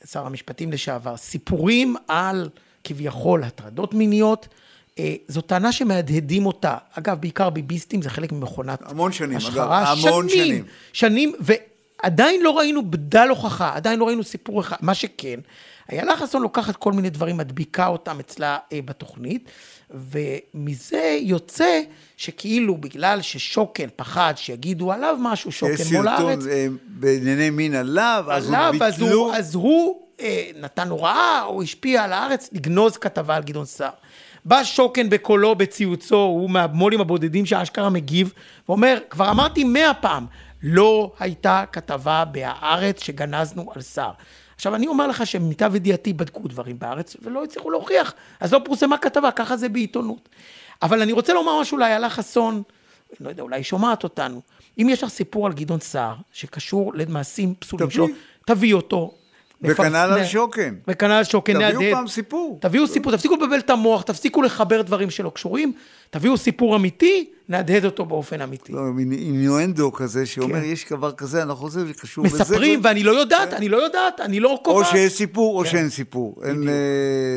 שר 0.06 0.26
המשפטים 0.26 0.72
לשעבר, 0.72 1.16
סיפורים 1.16 1.96
על 2.08 2.48
כביכול 2.84 3.44
הטרדות 3.44 3.94
מיניות. 3.94 4.48
אה, 4.98 5.14
זו 5.28 5.40
טענה 5.40 5.72
שמהדהדים 5.72 6.46
אותה. 6.46 6.76
אגב, 6.98 7.20
בעיקר 7.20 7.50
ביביסטים, 7.50 8.02
זה 8.02 8.10
חלק 8.10 8.32
ממכונת 8.32 8.82
המון 8.84 9.12
שנים, 9.12 9.36
אגב, 9.36 9.46
השחרה. 9.46 9.92
המון 9.92 10.28
שנים. 10.28 10.64
שנים, 10.92 11.32
ועדיין 11.40 12.42
לא 12.42 12.58
ראינו 12.58 12.90
בדל 12.90 13.28
הוכחה, 13.28 13.74
עדיין 13.74 13.98
לא 13.98 14.04
ראינו 14.04 14.24
סיפור 14.24 14.60
אחד. 14.60 14.76
מה 14.80 14.94
שכן, 14.94 15.40
איילה 15.92 16.16
חסון 16.16 16.42
לוקחת 16.42 16.76
כל 16.76 16.92
מיני 16.92 17.10
דברים, 17.10 17.36
מדביקה 17.36 17.86
אותם 17.86 18.20
אצלה 18.20 18.58
אה, 18.72 18.80
בתוכנית, 18.84 19.50
ומזה 19.90 21.18
יוצא 21.20 21.80
שכאילו 22.16 22.76
בגלל 22.76 23.22
ששוקן 23.22 23.88
פחד 23.96 24.34
שיגידו 24.36 24.92
עליו 24.92 25.16
משהו, 25.20 25.50
יש 25.50 25.58
שוקן 25.58 25.96
מול 25.96 26.08
הארץ, 26.08 26.40
סרטון 26.40 26.50
אה, 26.50 26.66
בענייני 26.86 27.50
מין 27.50 27.74
עליו, 27.74 28.24
אז 28.30 28.48
הוא 28.48 28.56
עליו, 28.56 28.84
אז 28.84 28.94
ביטלו... 28.94 29.16
הוא, 29.16 29.34
אז 29.34 29.54
הוא 29.54 30.02
אה, 30.20 30.50
נתן 30.60 30.88
הוראה, 30.88 31.42
או 31.44 31.62
השפיע 31.62 32.04
על 32.04 32.12
הארץ, 32.12 32.48
לגנוז 32.52 32.96
כתבה 32.96 33.36
על 33.36 33.42
גדעון 33.42 33.64
סער. 33.64 33.90
בא 34.44 34.64
שוקן 34.64 35.10
בקולו, 35.10 35.54
בציוצו, 35.54 36.16
הוא 36.16 36.50
מהמו"לים 36.50 37.00
הבודדים 37.00 37.46
שאשכרה 37.46 37.90
מגיב, 37.90 38.32
ואומר, 38.68 38.98
כבר 39.10 39.30
אמרתי 39.30 39.64
מאה 39.64 39.94
פעם, 39.94 40.26
לא 40.62 41.12
הייתה 41.18 41.64
כתבה 41.72 42.24
בהארץ 42.24 43.02
שגנזנו 43.02 43.72
על 43.74 43.82
סער. 43.82 44.12
עכשיו, 44.54 44.74
אני 44.74 44.86
אומר 44.86 45.06
לך 45.06 45.26
שממיטב 45.26 45.74
ידיעתי 45.74 46.12
בדקו 46.12 46.48
דברים 46.48 46.78
בארץ, 46.78 47.16
ולא 47.22 47.44
הצליחו 47.44 47.70
להוכיח, 47.70 48.14
אז 48.40 48.52
לא 48.52 48.60
פורסמה 48.64 48.98
כתבה, 48.98 49.30
ככה 49.30 49.56
זה 49.56 49.68
בעיתונות. 49.68 50.28
אבל 50.82 51.02
אני 51.02 51.12
רוצה 51.12 51.34
לומר 51.34 51.60
משהו 51.60 51.78
לאיילה 51.78 52.10
חסון, 52.10 52.62
לא 53.20 53.28
יודע, 53.28 53.42
אולי 53.42 53.56
היא 53.56 53.64
שומעת 53.64 54.04
אותנו. 54.04 54.40
אם 54.78 54.86
יש 54.90 55.02
לך 55.02 55.10
סיפור 55.10 55.46
על 55.46 55.52
גדעון 55.52 55.80
סער, 55.80 56.14
שקשור 56.32 56.92
למעשים 56.94 57.54
פסולים. 57.54 57.90
שלו, 57.90 58.06
תביא 58.46 58.74
אותו. 58.74 59.14
וכנ"ל 59.62 59.96
על 59.96 60.24
שוקן. 60.24 60.74
וכנ"ל 60.88 61.10
על 61.12 61.24
שוקן, 61.24 61.52
תביאו 61.54 61.70
נהדהד. 61.70 61.92
פעם 61.94 62.08
סיפור. 62.08 62.58
תביאו 62.60 62.86
סיפור, 62.86 63.12
תפסיקו 63.12 63.34
לבלבל 63.36 63.58
את 63.58 63.70
המוח, 63.70 64.02
תפסיקו 64.02 64.42
לחבר 64.42 64.82
דברים 64.82 65.10
שלא 65.10 65.30
קשורים, 65.34 65.72
תביאו 66.10 66.36
סיפור 66.36 66.76
אמיתי, 66.76 67.30
נהדהד 67.48 67.84
אותו 67.84 68.04
באופן 68.06 68.40
אמיתי. 68.40 68.72
לא, 68.72 68.82
מין 68.82 69.12
אינואנדו 69.12 69.92
כזה, 69.92 70.26
שאומר, 70.26 70.60
כן. 70.60 70.64
יש 70.64 70.86
דבר 70.90 71.12
כזה, 71.12 71.42
אנחנו 71.42 71.66
חושבים 71.66 71.84
שזה 71.84 71.94
קשור 71.94 72.24
בזה. 72.24 72.36
מספרים, 72.42 72.80
ו- 72.80 72.82
ואני 72.82 73.02
לא 73.02 73.10
יודעת, 73.10 73.52
אני 73.52 73.68
לא 73.68 73.76
יודעת, 73.76 74.20
אני 74.20 74.40
לא 74.40 74.50
או 74.50 74.62
קובעת. 74.62 74.86
שיש 74.86 75.12
סיפור 75.12 75.58
או 75.58 75.64
כן. 75.64 75.70
שאין 75.70 75.88
סיפור. 75.90 76.36
אין, 76.44 76.68
אה, 76.68 76.74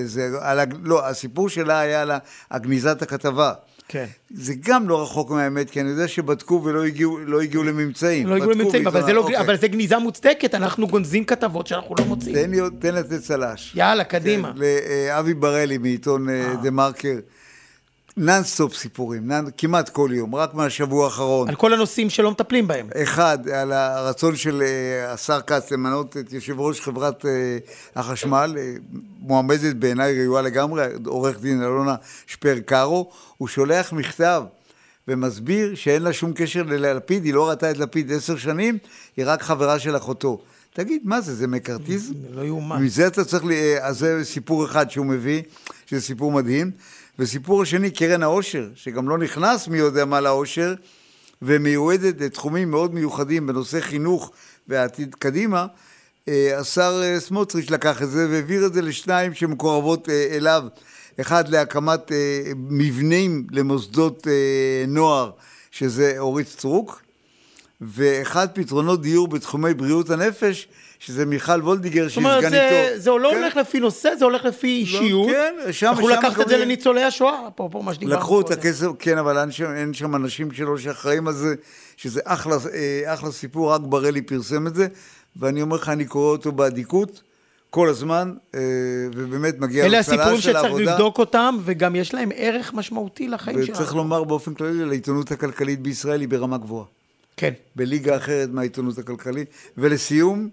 זה, 0.05 0.29
על, 0.41 0.59
לא, 0.83 1.07
הסיפור 1.07 1.49
שלה 1.49 1.79
היה 1.79 2.01
על 2.01 2.11
הגניזת 2.51 3.01
הכתבה. 3.01 3.53
כן. 3.87 4.05
זה 4.29 4.53
גם 4.59 4.89
לא 4.89 5.03
רחוק 5.03 5.31
מהאמת, 5.31 5.69
כי 5.69 5.81
אני 5.81 5.89
יודע 5.89 6.07
שבדקו 6.07 6.61
ולא 6.63 6.85
הגיעו, 6.85 7.17
לא 7.19 7.41
הגיעו 7.41 7.63
לממצאים. 7.63 8.27
לא 8.27 8.35
הגיעו 8.35 8.51
לממצאים, 8.51 8.87
אבל 8.87 9.11
לא- 9.13 9.21
אוקיי. 9.21 9.39
אבל 9.39 9.57
זה 9.57 9.67
גניזה 9.67 9.97
מוצדקת, 9.97 10.55
אנחנו 10.55 10.87
גונזים 10.87 11.25
כתבות 11.25 11.67
שאנחנו 11.67 11.95
לא 11.99 12.05
מוצאים. 12.05 12.35
תן 12.79 12.95
לתת 12.95 13.19
צל"ש. 13.21 13.71
יאללה, 13.75 14.03
קדימה. 14.03 14.53
כן, 14.53 14.59
לאבי 15.09 15.33
בר-אלי 15.33 15.77
מעיתון 15.77 16.29
אה, 16.29 16.53
דה 16.63 16.71
מרקר. 16.71 17.17
נאנסטופ 18.17 18.75
סיפורים, 18.75 19.27
non... 19.27 19.45
כמעט 19.57 19.89
כל 19.89 20.09
יום, 20.13 20.35
רק 20.35 20.53
מהשבוע 20.53 21.05
האחרון. 21.05 21.49
על 21.49 21.55
כל 21.55 21.73
הנושאים 21.73 22.09
שלא 22.09 22.31
מטפלים 22.31 22.67
בהם. 22.67 22.87
אחד, 23.03 23.49
על 23.49 23.71
הרצון 23.71 24.35
של 24.35 24.61
אה, 24.61 25.13
השר 25.13 25.41
כץ 25.41 25.71
למנות 25.71 26.17
את 26.17 26.33
יושב 26.33 26.59
ראש 26.59 26.81
חברת 26.81 27.25
אה, 27.25 27.57
החשמל, 27.95 28.55
אה, 28.57 28.73
מועמדת 29.19 29.75
בעיניי 29.75 30.25
ראויה 30.25 30.41
לגמרי, 30.41 30.83
עורך 31.05 31.39
דין 31.39 31.61
אלונה 31.61 31.95
שפר 32.27 32.59
קארו, 32.65 33.11
הוא 33.37 33.47
שולח 33.47 33.93
מכתב 33.93 34.43
ומסביר 35.07 35.75
שאין 35.75 36.01
לה 36.01 36.13
שום 36.13 36.33
קשר 36.33 36.63
ללפיד, 36.63 37.23
היא 37.23 37.33
לא 37.33 37.49
ראתה 37.49 37.71
את 37.71 37.77
לפיד 37.77 38.11
עשר 38.11 38.37
שנים, 38.37 38.77
היא 39.17 39.25
רק 39.27 39.41
חברה 39.41 39.79
של 39.79 39.97
אחותו. 39.97 40.41
תגיד, 40.73 41.01
מה 41.05 41.21
זה, 41.21 41.35
זה 41.35 41.47
מקארתיזם? 41.47 42.13
לא 42.29 42.41
יאומן. 42.41 42.83
מזה 42.83 43.07
אתה 43.07 43.25
צריך. 43.25 43.43
אז 43.81 43.99
זה 43.99 44.19
סיפור 44.23 44.65
אחד 44.65 44.91
שהוא 44.91 45.05
מביא, 45.05 45.41
שזה 45.85 46.01
סיפור 46.01 46.31
מדהים. 46.31 46.71
וסיפור 47.19 47.61
השני, 47.61 47.91
קרן 47.91 48.23
העושר, 48.23 48.69
שגם 48.75 49.09
לא 49.09 49.17
נכנס 49.17 49.67
מי 49.67 49.77
יודע 49.77 50.05
מה 50.05 50.21
לעושר, 50.21 50.73
ומיועדת 51.41 52.21
לתחומים 52.21 52.71
מאוד 52.71 52.93
מיוחדים 52.93 53.47
בנושא 53.47 53.81
חינוך 53.81 54.31
והעתיד 54.67 55.15
קדימה. 55.15 55.65
אה, 56.27 56.59
השר 56.59 57.01
אה, 57.03 57.19
סמוטריץ' 57.19 57.69
לקח 57.69 58.01
את 58.01 58.09
זה 58.09 58.27
והעביר 58.29 58.65
את 58.65 58.73
זה 58.73 58.81
לשניים 58.81 59.33
שמקורבות 59.33 60.09
אה, 60.09 60.27
אליו. 60.31 60.63
אחד 61.21 61.47
להקמת 61.47 62.11
מבנים 62.55 63.47
למוסדות 63.51 64.27
נוער, 64.87 65.31
שזה 65.71 66.15
אורית 66.17 66.47
סטרוק, 66.47 67.01
ואחד 67.81 68.47
פתרונות 68.53 69.01
דיור 69.01 69.27
בתחומי 69.27 69.73
בריאות 69.73 70.09
הנפש, 70.09 70.67
שזה 70.99 71.25
מיכל 71.25 71.61
וולדיגר, 71.61 72.07
שהיא 72.07 72.23
סגניתו. 72.23 72.41
זאת 72.41 72.53
אומרת, 72.53 72.93
זה, 72.93 72.99
זה 72.99 73.11
לא 73.11 73.29
כן. 73.31 73.37
הולך 73.37 73.57
לפי 73.57 73.79
נושא, 73.79 74.15
זה 74.19 74.25
הולך 74.25 74.45
לפי 74.45 74.67
לא, 74.67 74.99
אישיות. 74.99 75.29
כן, 75.29 75.55
שם... 75.71 75.87
אנחנו 75.87 76.07
לקחת 76.07 76.41
את 76.41 76.47
זה 76.47 76.57
לניצולי 76.57 77.03
השואה, 77.03 77.47
אפרופו 77.47 77.83
מה 77.83 77.93
שדיברנו 77.93 78.19
לקחו 78.19 78.41
את 78.41 78.51
הכסף, 78.51 78.87
כן, 78.99 79.17
אבל 79.17 79.37
אין 79.37 79.51
שם, 79.51 79.73
אין 79.75 79.93
שם 79.93 80.15
אנשים 80.15 80.51
שלו 80.51 80.77
שאחראים 80.77 81.27
על 81.27 81.33
זה, 81.33 81.55
שזה 81.97 82.21
אחלה, 82.23 82.55
אה, 82.73 83.13
אחלה 83.13 83.31
סיפור, 83.31 83.73
רק 83.73 83.81
בר-אלי 83.81 84.21
פרסם 84.21 84.67
את 84.67 84.75
זה, 84.75 84.87
ואני 85.35 85.61
אומר 85.61 85.75
לך, 85.75 85.89
אני 85.89 86.05
קורא 86.05 86.31
אותו 86.31 86.51
באדיקות. 86.51 87.21
כל 87.69 87.89
הזמן, 87.89 88.33
אה, 88.55 88.59
ובאמת 89.15 89.59
מגיע 89.59 89.85
אלה 89.85 89.99
הסיפורים 89.99 90.37
שצריך 90.37 90.73
לבדוק 90.73 91.19
אותם, 91.19 91.57
וגם 91.63 91.95
יש 91.95 92.13
להם 92.13 92.29
ערך 92.35 92.73
משמעותי 92.73 93.27
לחיים 93.27 93.63
שלנו. 93.63 93.77
וצריך 93.77 93.95
לומר 93.95 94.23
באופן 94.23 94.53
כללי, 94.53 94.85
לעיתונות 94.85 95.31
הכלכלית 95.31 95.81
בישראל 95.81 96.21
היא 96.21 96.29
ברמה 96.29 96.57
גבוהה. 96.57 96.85
כן. 97.37 97.53
בליגה 97.75 98.17
אחרת 98.17 98.49
מהעיתונות 98.51 98.97
הכלכלית. 98.97 99.47
ולסיום, 99.77 100.49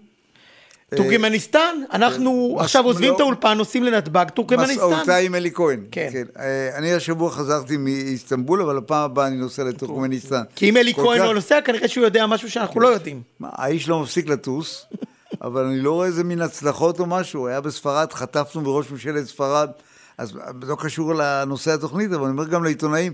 טורקמניסטן, 0.95 1.75
אנחנו 1.93 2.55
אה, 2.57 2.63
עכשיו 2.63 2.83
עוזבים 2.85 3.09
לא- 3.09 3.15
את 3.15 3.19
האולפן, 3.19 3.57
נוסעים 3.57 3.83
לנתב"ג, 3.83 4.29
טורקמניסטן. 4.29 4.73
מסעותיי 4.73 5.25
עם 5.25 5.35
אלי 5.35 5.51
כהן. 5.53 5.79
כן. 5.91 6.09
כן. 6.11 6.23
אה, 6.39 6.77
אני 6.77 6.93
השבוע 6.93 7.31
חזרתי 7.31 7.77
מאיסטנבול, 7.77 8.61
אבל 8.61 8.77
הפעם 8.77 9.11
הבאה 9.11 9.27
אני 9.27 9.35
נוסע 9.35 9.63
לטורקמניסטן. 9.63 10.41
כי 10.55 10.69
אם 10.69 10.77
אלי 10.77 10.93
כהן 10.93 11.19
לא 11.19 11.33
נוסע, 11.33 11.61
כנראה 11.61 11.87
שהוא 11.87 12.05
יודע 12.05 12.27
משהו 12.27 12.51
שאנחנו 12.51 12.79
לא 12.79 12.87
יודעים. 12.87 13.21
האיש 13.43 13.89
לא 13.89 13.99
מפסיק 14.01 14.27
לטוס, 14.27 14.85
אבל 15.41 15.65
אני 15.65 15.79
לא 15.79 15.91
רואה 15.91 16.07
איזה 16.07 16.23
מין 16.23 16.41
הצלחות 16.41 16.99
או 16.99 17.05
משהו. 17.05 17.47
היה 17.47 17.61
בספרד, 17.61 18.13
חטפנו 18.13 18.61
מראש 18.61 18.91
ממשלת 18.91 19.25
ספרד, 19.25 19.69
אז 20.17 20.33
לא 20.61 20.75
קשור 20.79 21.13
לנושא 21.15 21.73
התוכנית, 21.73 22.11
אבל 22.11 22.23
אני 22.23 22.31
אומר 22.31 22.47
גם 22.47 22.63
לעיתונאים, 22.63 23.13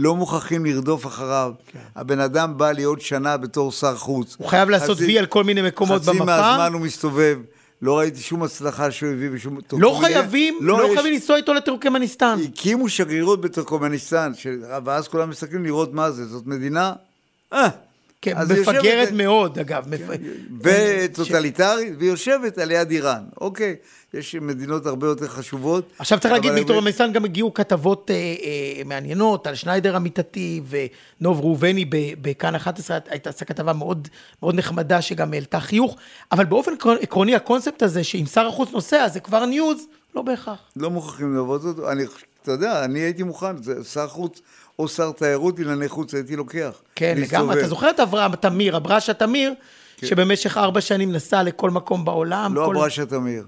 לא 0.00 0.16
מוכרחים 0.16 0.64
לרדוף 0.64 1.06
אחריו. 1.06 1.52
כן. 1.72 1.78
הבן 1.96 2.20
אדם 2.20 2.58
בא 2.58 2.72
להיות 2.72 3.00
שנה 3.00 3.36
בתור 3.36 3.72
שר 3.72 3.96
חוץ. 3.96 4.36
הוא 4.38 4.48
חייב 4.48 4.70
לעשות 4.70 4.98
וי 4.98 5.18
על 5.18 5.26
כל 5.26 5.44
מיני 5.44 5.62
מקומות 5.62 6.02
חצי 6.02 6.10
במפה. 6.10 6.22
חצי 6.22 6.42
מהזמן 6.42 6.72
הוא 6.72 6.80
מסתובב. 6.80 7.38
לא 7.82 7.98
ראיתי 7.98 8.20
שום 8.20 8.42
הצלחה 8.42 8.90
שהוא 8.90 9.12
הביא 9.12 9.30
בשום... 9.30 9.58
לא 9.72 9.98
חייבים, 10.00 10.58
לא, 10.60 10.78
לא 10.78 10.84
יש... 10.84 10.94
חייבים 10.94 11.12
לנסוע 11.12 11.36
איתו 11.36 11.54
לטורקמניסטן. 11.54 12.38
הקימו 12.44 12.88
שגרירות 12.88 13.40
בטורקמניסטן, 13.40 14.32
ש... 14.34 14.46
ואז 14.84 15.08
כולם 15.08 15.30
מסתכלים 15.30 15.64
לראות 15.64 15.92
מה 15.92 16.10
זה. 16.10 16.26
זאת 16.26 16.46
מדינה... 16.46 16.92
אה, 17.52 17.68
כן, 18.22 18.36
מפגרת 18.38 18.84
יושבת... 18.84 19.12
מאוד, 19.12 19.58
אגב. 19.58 19.84
כן, 19.84 19.90
מפ... 19.90 20.64
וטוטליטרית, 21.10 21.92
ש... 21.92 21.96
ויושבת 21.98 22.58
על 22.58 22.70
יד 22.70 22.90
איראן. 22.90 23.22
אוקיי. 23.40 23.76
יש 24.14 24.34
מדינות 24.34 24.86
הרבה 24.86 25.06
יותר 25.06 25.28
חשובות. 25.28 25.84
עכשיו 25.98 26.20
צריך 26.20 26.34
להגיד, 26.34 26.52
מטורקמניסטן 26.52 27.12
גם 27.12 27.24
הגיעו 27.24 27.54
כתבות 27.54 28.10
אה, 28.10 28.14
אה, 28.14 28.82
מעניינות 28.84 29.46
טל 29.46 29.54
שניידר 29.54 29.96
עמיתתי 29.96 30.60
ונוב 30.68 31.40
ראובני 31.40 31.84
בכאן 32.20 32.54
11, 32.54 32.98
הייתה 33.08 33.44
כתבה 33.44 33.72
מאוד, 33.72 34.08
מאוד 34.42 34.54
נחמדה 34.54 35.02
שגם 35.02 35.32
העלתה 35.32 35.60
חיוך, 35.60 35.96
אבל 36.32 36.44
באופן 36.44 36.72
עקרוני 37.00 37.34
הקונספט 37.34 37.82
הזה 37.82 38.04
שאם 38.04 38.26
שר 38.26 38.46
החוץ 38.46 38.70
נוסע 38.72 39.08
זה 39.08 39.20
כבר 39.20 39.46
news, 39.46 39.86
לא 40.14 40.22
בהכרח. 40.22 40.58
לא 40.76 40.90
מוכרחים 40.90 41.34
לעבוד 41.34 41.64
אותו, 41.64 41.90
אני, 41.90 42.04
אתה 42.42 42.52
יודע, 42.52 42.84
אני 42.84 42.98
הייתי 42.98 43.22
מוכן, 43.22 43.56
שר 43.92 44.08
חוץ 44.08 44.40
או 44.78 44.88
שר 44.88 45.12
תיירות 45.12 45.58
לענייני 45.58 45.88
חוץ 45.88 46.14
הייתי 46.14 46.36
לוקח. 46.36 46.72
כן, 46.94 47.14
לגמרי, 47.18 47.58
אתה 47.58 47.68
זוכר 47.68 47.90
את 47.90 48.00
אברהם 48.00 48.36
תמיר, 48.36 48.76
אברשה 48.76 49.14
תמיר, 49.14 49.54
כן. 49.96 50.06
שבמשך 50.06 50.56
ארבע 50.56 50.80
שנים 50.80 51.12
נסע 51.12 51.42
לכל 51.42 51.70
מקום 51.70 52.04
בעולם. 52.04 52.54
לא 52.54 52.64
כל... 52.66 52.76
אברשה 52.76 53.06
תמיר. 53.06 53.44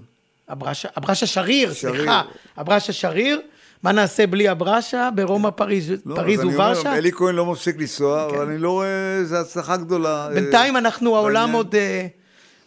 אברשה, 0.51 0.89
אברשה 0.97 1.25
שריר, 1.25 1.73
שריר, 1.73 1.95
סליחה, 1.95 2.21
אברשה 2.57 2.93
שריר. 2.93 3.41
מה 3.83 3.91
נעשה 3.91 4.27
בלי 4.27 4.51
אברשה 4.51 5.09
ברומא, 5.15 5.49
פריז, 5.49 5.91
לא, 6.05 6.15
פריז 6.15 6.39
וורשה? 6.39 6.97
אלי 6.97 7.11
כהן 7.11 7.35
לא 7.35 7.45
מפסיק 7.45 7.75
לנסוע, 7.79 8.27
כן. 8.29 8.35
אבל 8.35 8.45
אני 8.45 8.57
לא 8.57 8.69
רואה 8.71 9.17
איזו 9.19 9.35
הצלחה 9.35 9.77
גדולה. 9.77 10.29
בינתיים 10.33 10.77
אנחנו, 10.77 11.15
העולם 11.15 11.51
עוד, 11.51 11.75
אה, 11.75 12.07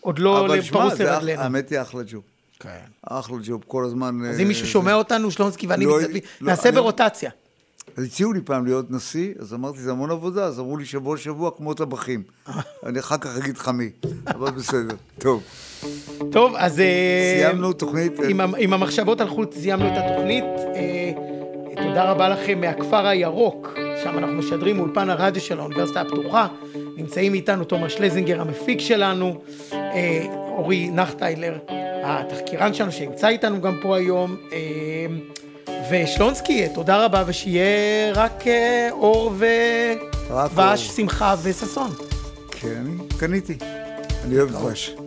עוד 0.00 0.18
לא 0.18 0.48
פרוס 0.70 1.00
לרגלינו. 1.00 1.42
האמת 1.42 1.70
היא 1.70 1.80
אחלה 1.80 2.02
ג'וב. 2.06 2.22
כן. 2.60 2.70
אחלה 3.02 3.36
ג'וב, 3.42 3.64
כל 3.66 3.84
הזמן... 3.84 4.24
אז 4.24 4.40
אם 4.40 4.48
מישהו 4.48 4.66
שומע 4.66 4.94
אותנו, 4.94 5.30
שלונסקי 5.30 5.66
ואני 5.66 5.84
לא, 5.86 5.98
מתנדבים, 5.98 6.22
לא, 6.40 6.50
נעשה 6.50 6.72
ברוטציה. 6.72 7.30
אז 7.96 8.04
הציעו 8.04 8.32
לי 8.32 8.40
פעם 8.40 8.64
להיות 8.64 8.90
נשיא, 8.90 9.34
אז 9.38 9.54
אמרתי, 9.54 9.78
זה 9.78 9.90
המון 9.90 10.10
עבודה, 10.10 10.44
אז 10.44 10.60
אמרו 10.60 10.76
לי 10.76 10.84
שבוע 10.84 11.16
שבוע 11.16 11.50
כמו 11.56 11.74
טבחים. 11.74 12.22
אני 12.86 12.98
אחר 12.98 13.16
כך 13.18 13.36
אגיד 13.38 13.58
חמי, 13.58 13.90
אבל 14.26 14.50
בסדר, 14.50 14.94
טוב. 15.18 15.42
טוב, 16.32 16.54
אז... 16.56 16.80
אה, 16.80 17.36
סיימנו 17.40 17.72
תוכנית. 17.72 18.12
עם, 18.28 18.40
עם 18.58 18.72
המחשבות 18.72 19.20
על 19.20 19.28
חוץ 19.28 19.56
סיימנו 19.56 19.86
את 19.86 19.92
התוכנית. 19.96 20.44
אה, 20.44 21.12
תודה 21.96 22.10
רבה 22.10 22.28
לכם 22.28 22.60
מהכפר 22.60 23.06
הירוק, 23.06 23.74
שם 24.04 24.18
אנחנו 24.18 24.34
משדרים 24.34 24.76
מאולפן 24.76 25.10
הרדיו 25.10 25.42
של 25.42 25.60
האוניברסיטה 25.60 26.00
הפתוחה. 26.00 26.46
נמצאים 26.96 27.34
איתנו 27.34 27.64
תומר 27.64 27.88
שלזינגר 27.88 28.40
המפיק 28.40 28.80
שלנו, 28.80 29.40
אה, 29.72 30.26
אורי 30.32 30.90
נחטיילר, 30.90 31.58
התחקירן 32.04 32.74
שלנו 32.74 32.92
שנמצא 32.92 33.28
איתנו 33.28 33.60
גם 33.60 33.76
פה 33.82 33.96
היום. 33.96 34.36
ושלונסקי, 35.90 36.68
תודה 36.74 37.04
רבה, 37.04 37.22
ושיהיה 37.26 38.12
רק 38.14 38.44
אור 38.90 39.32
ודבש, 39.38 40.88
שמחה 40.88 41.34
וששון. 41.42 41.90
כן, 42.50 42.68
אני 42.86 43.18
קניתי. 43.18 43.58
אני 44.24 44.38
אוהב 44.38 44.50
דבש. 44.50 45.05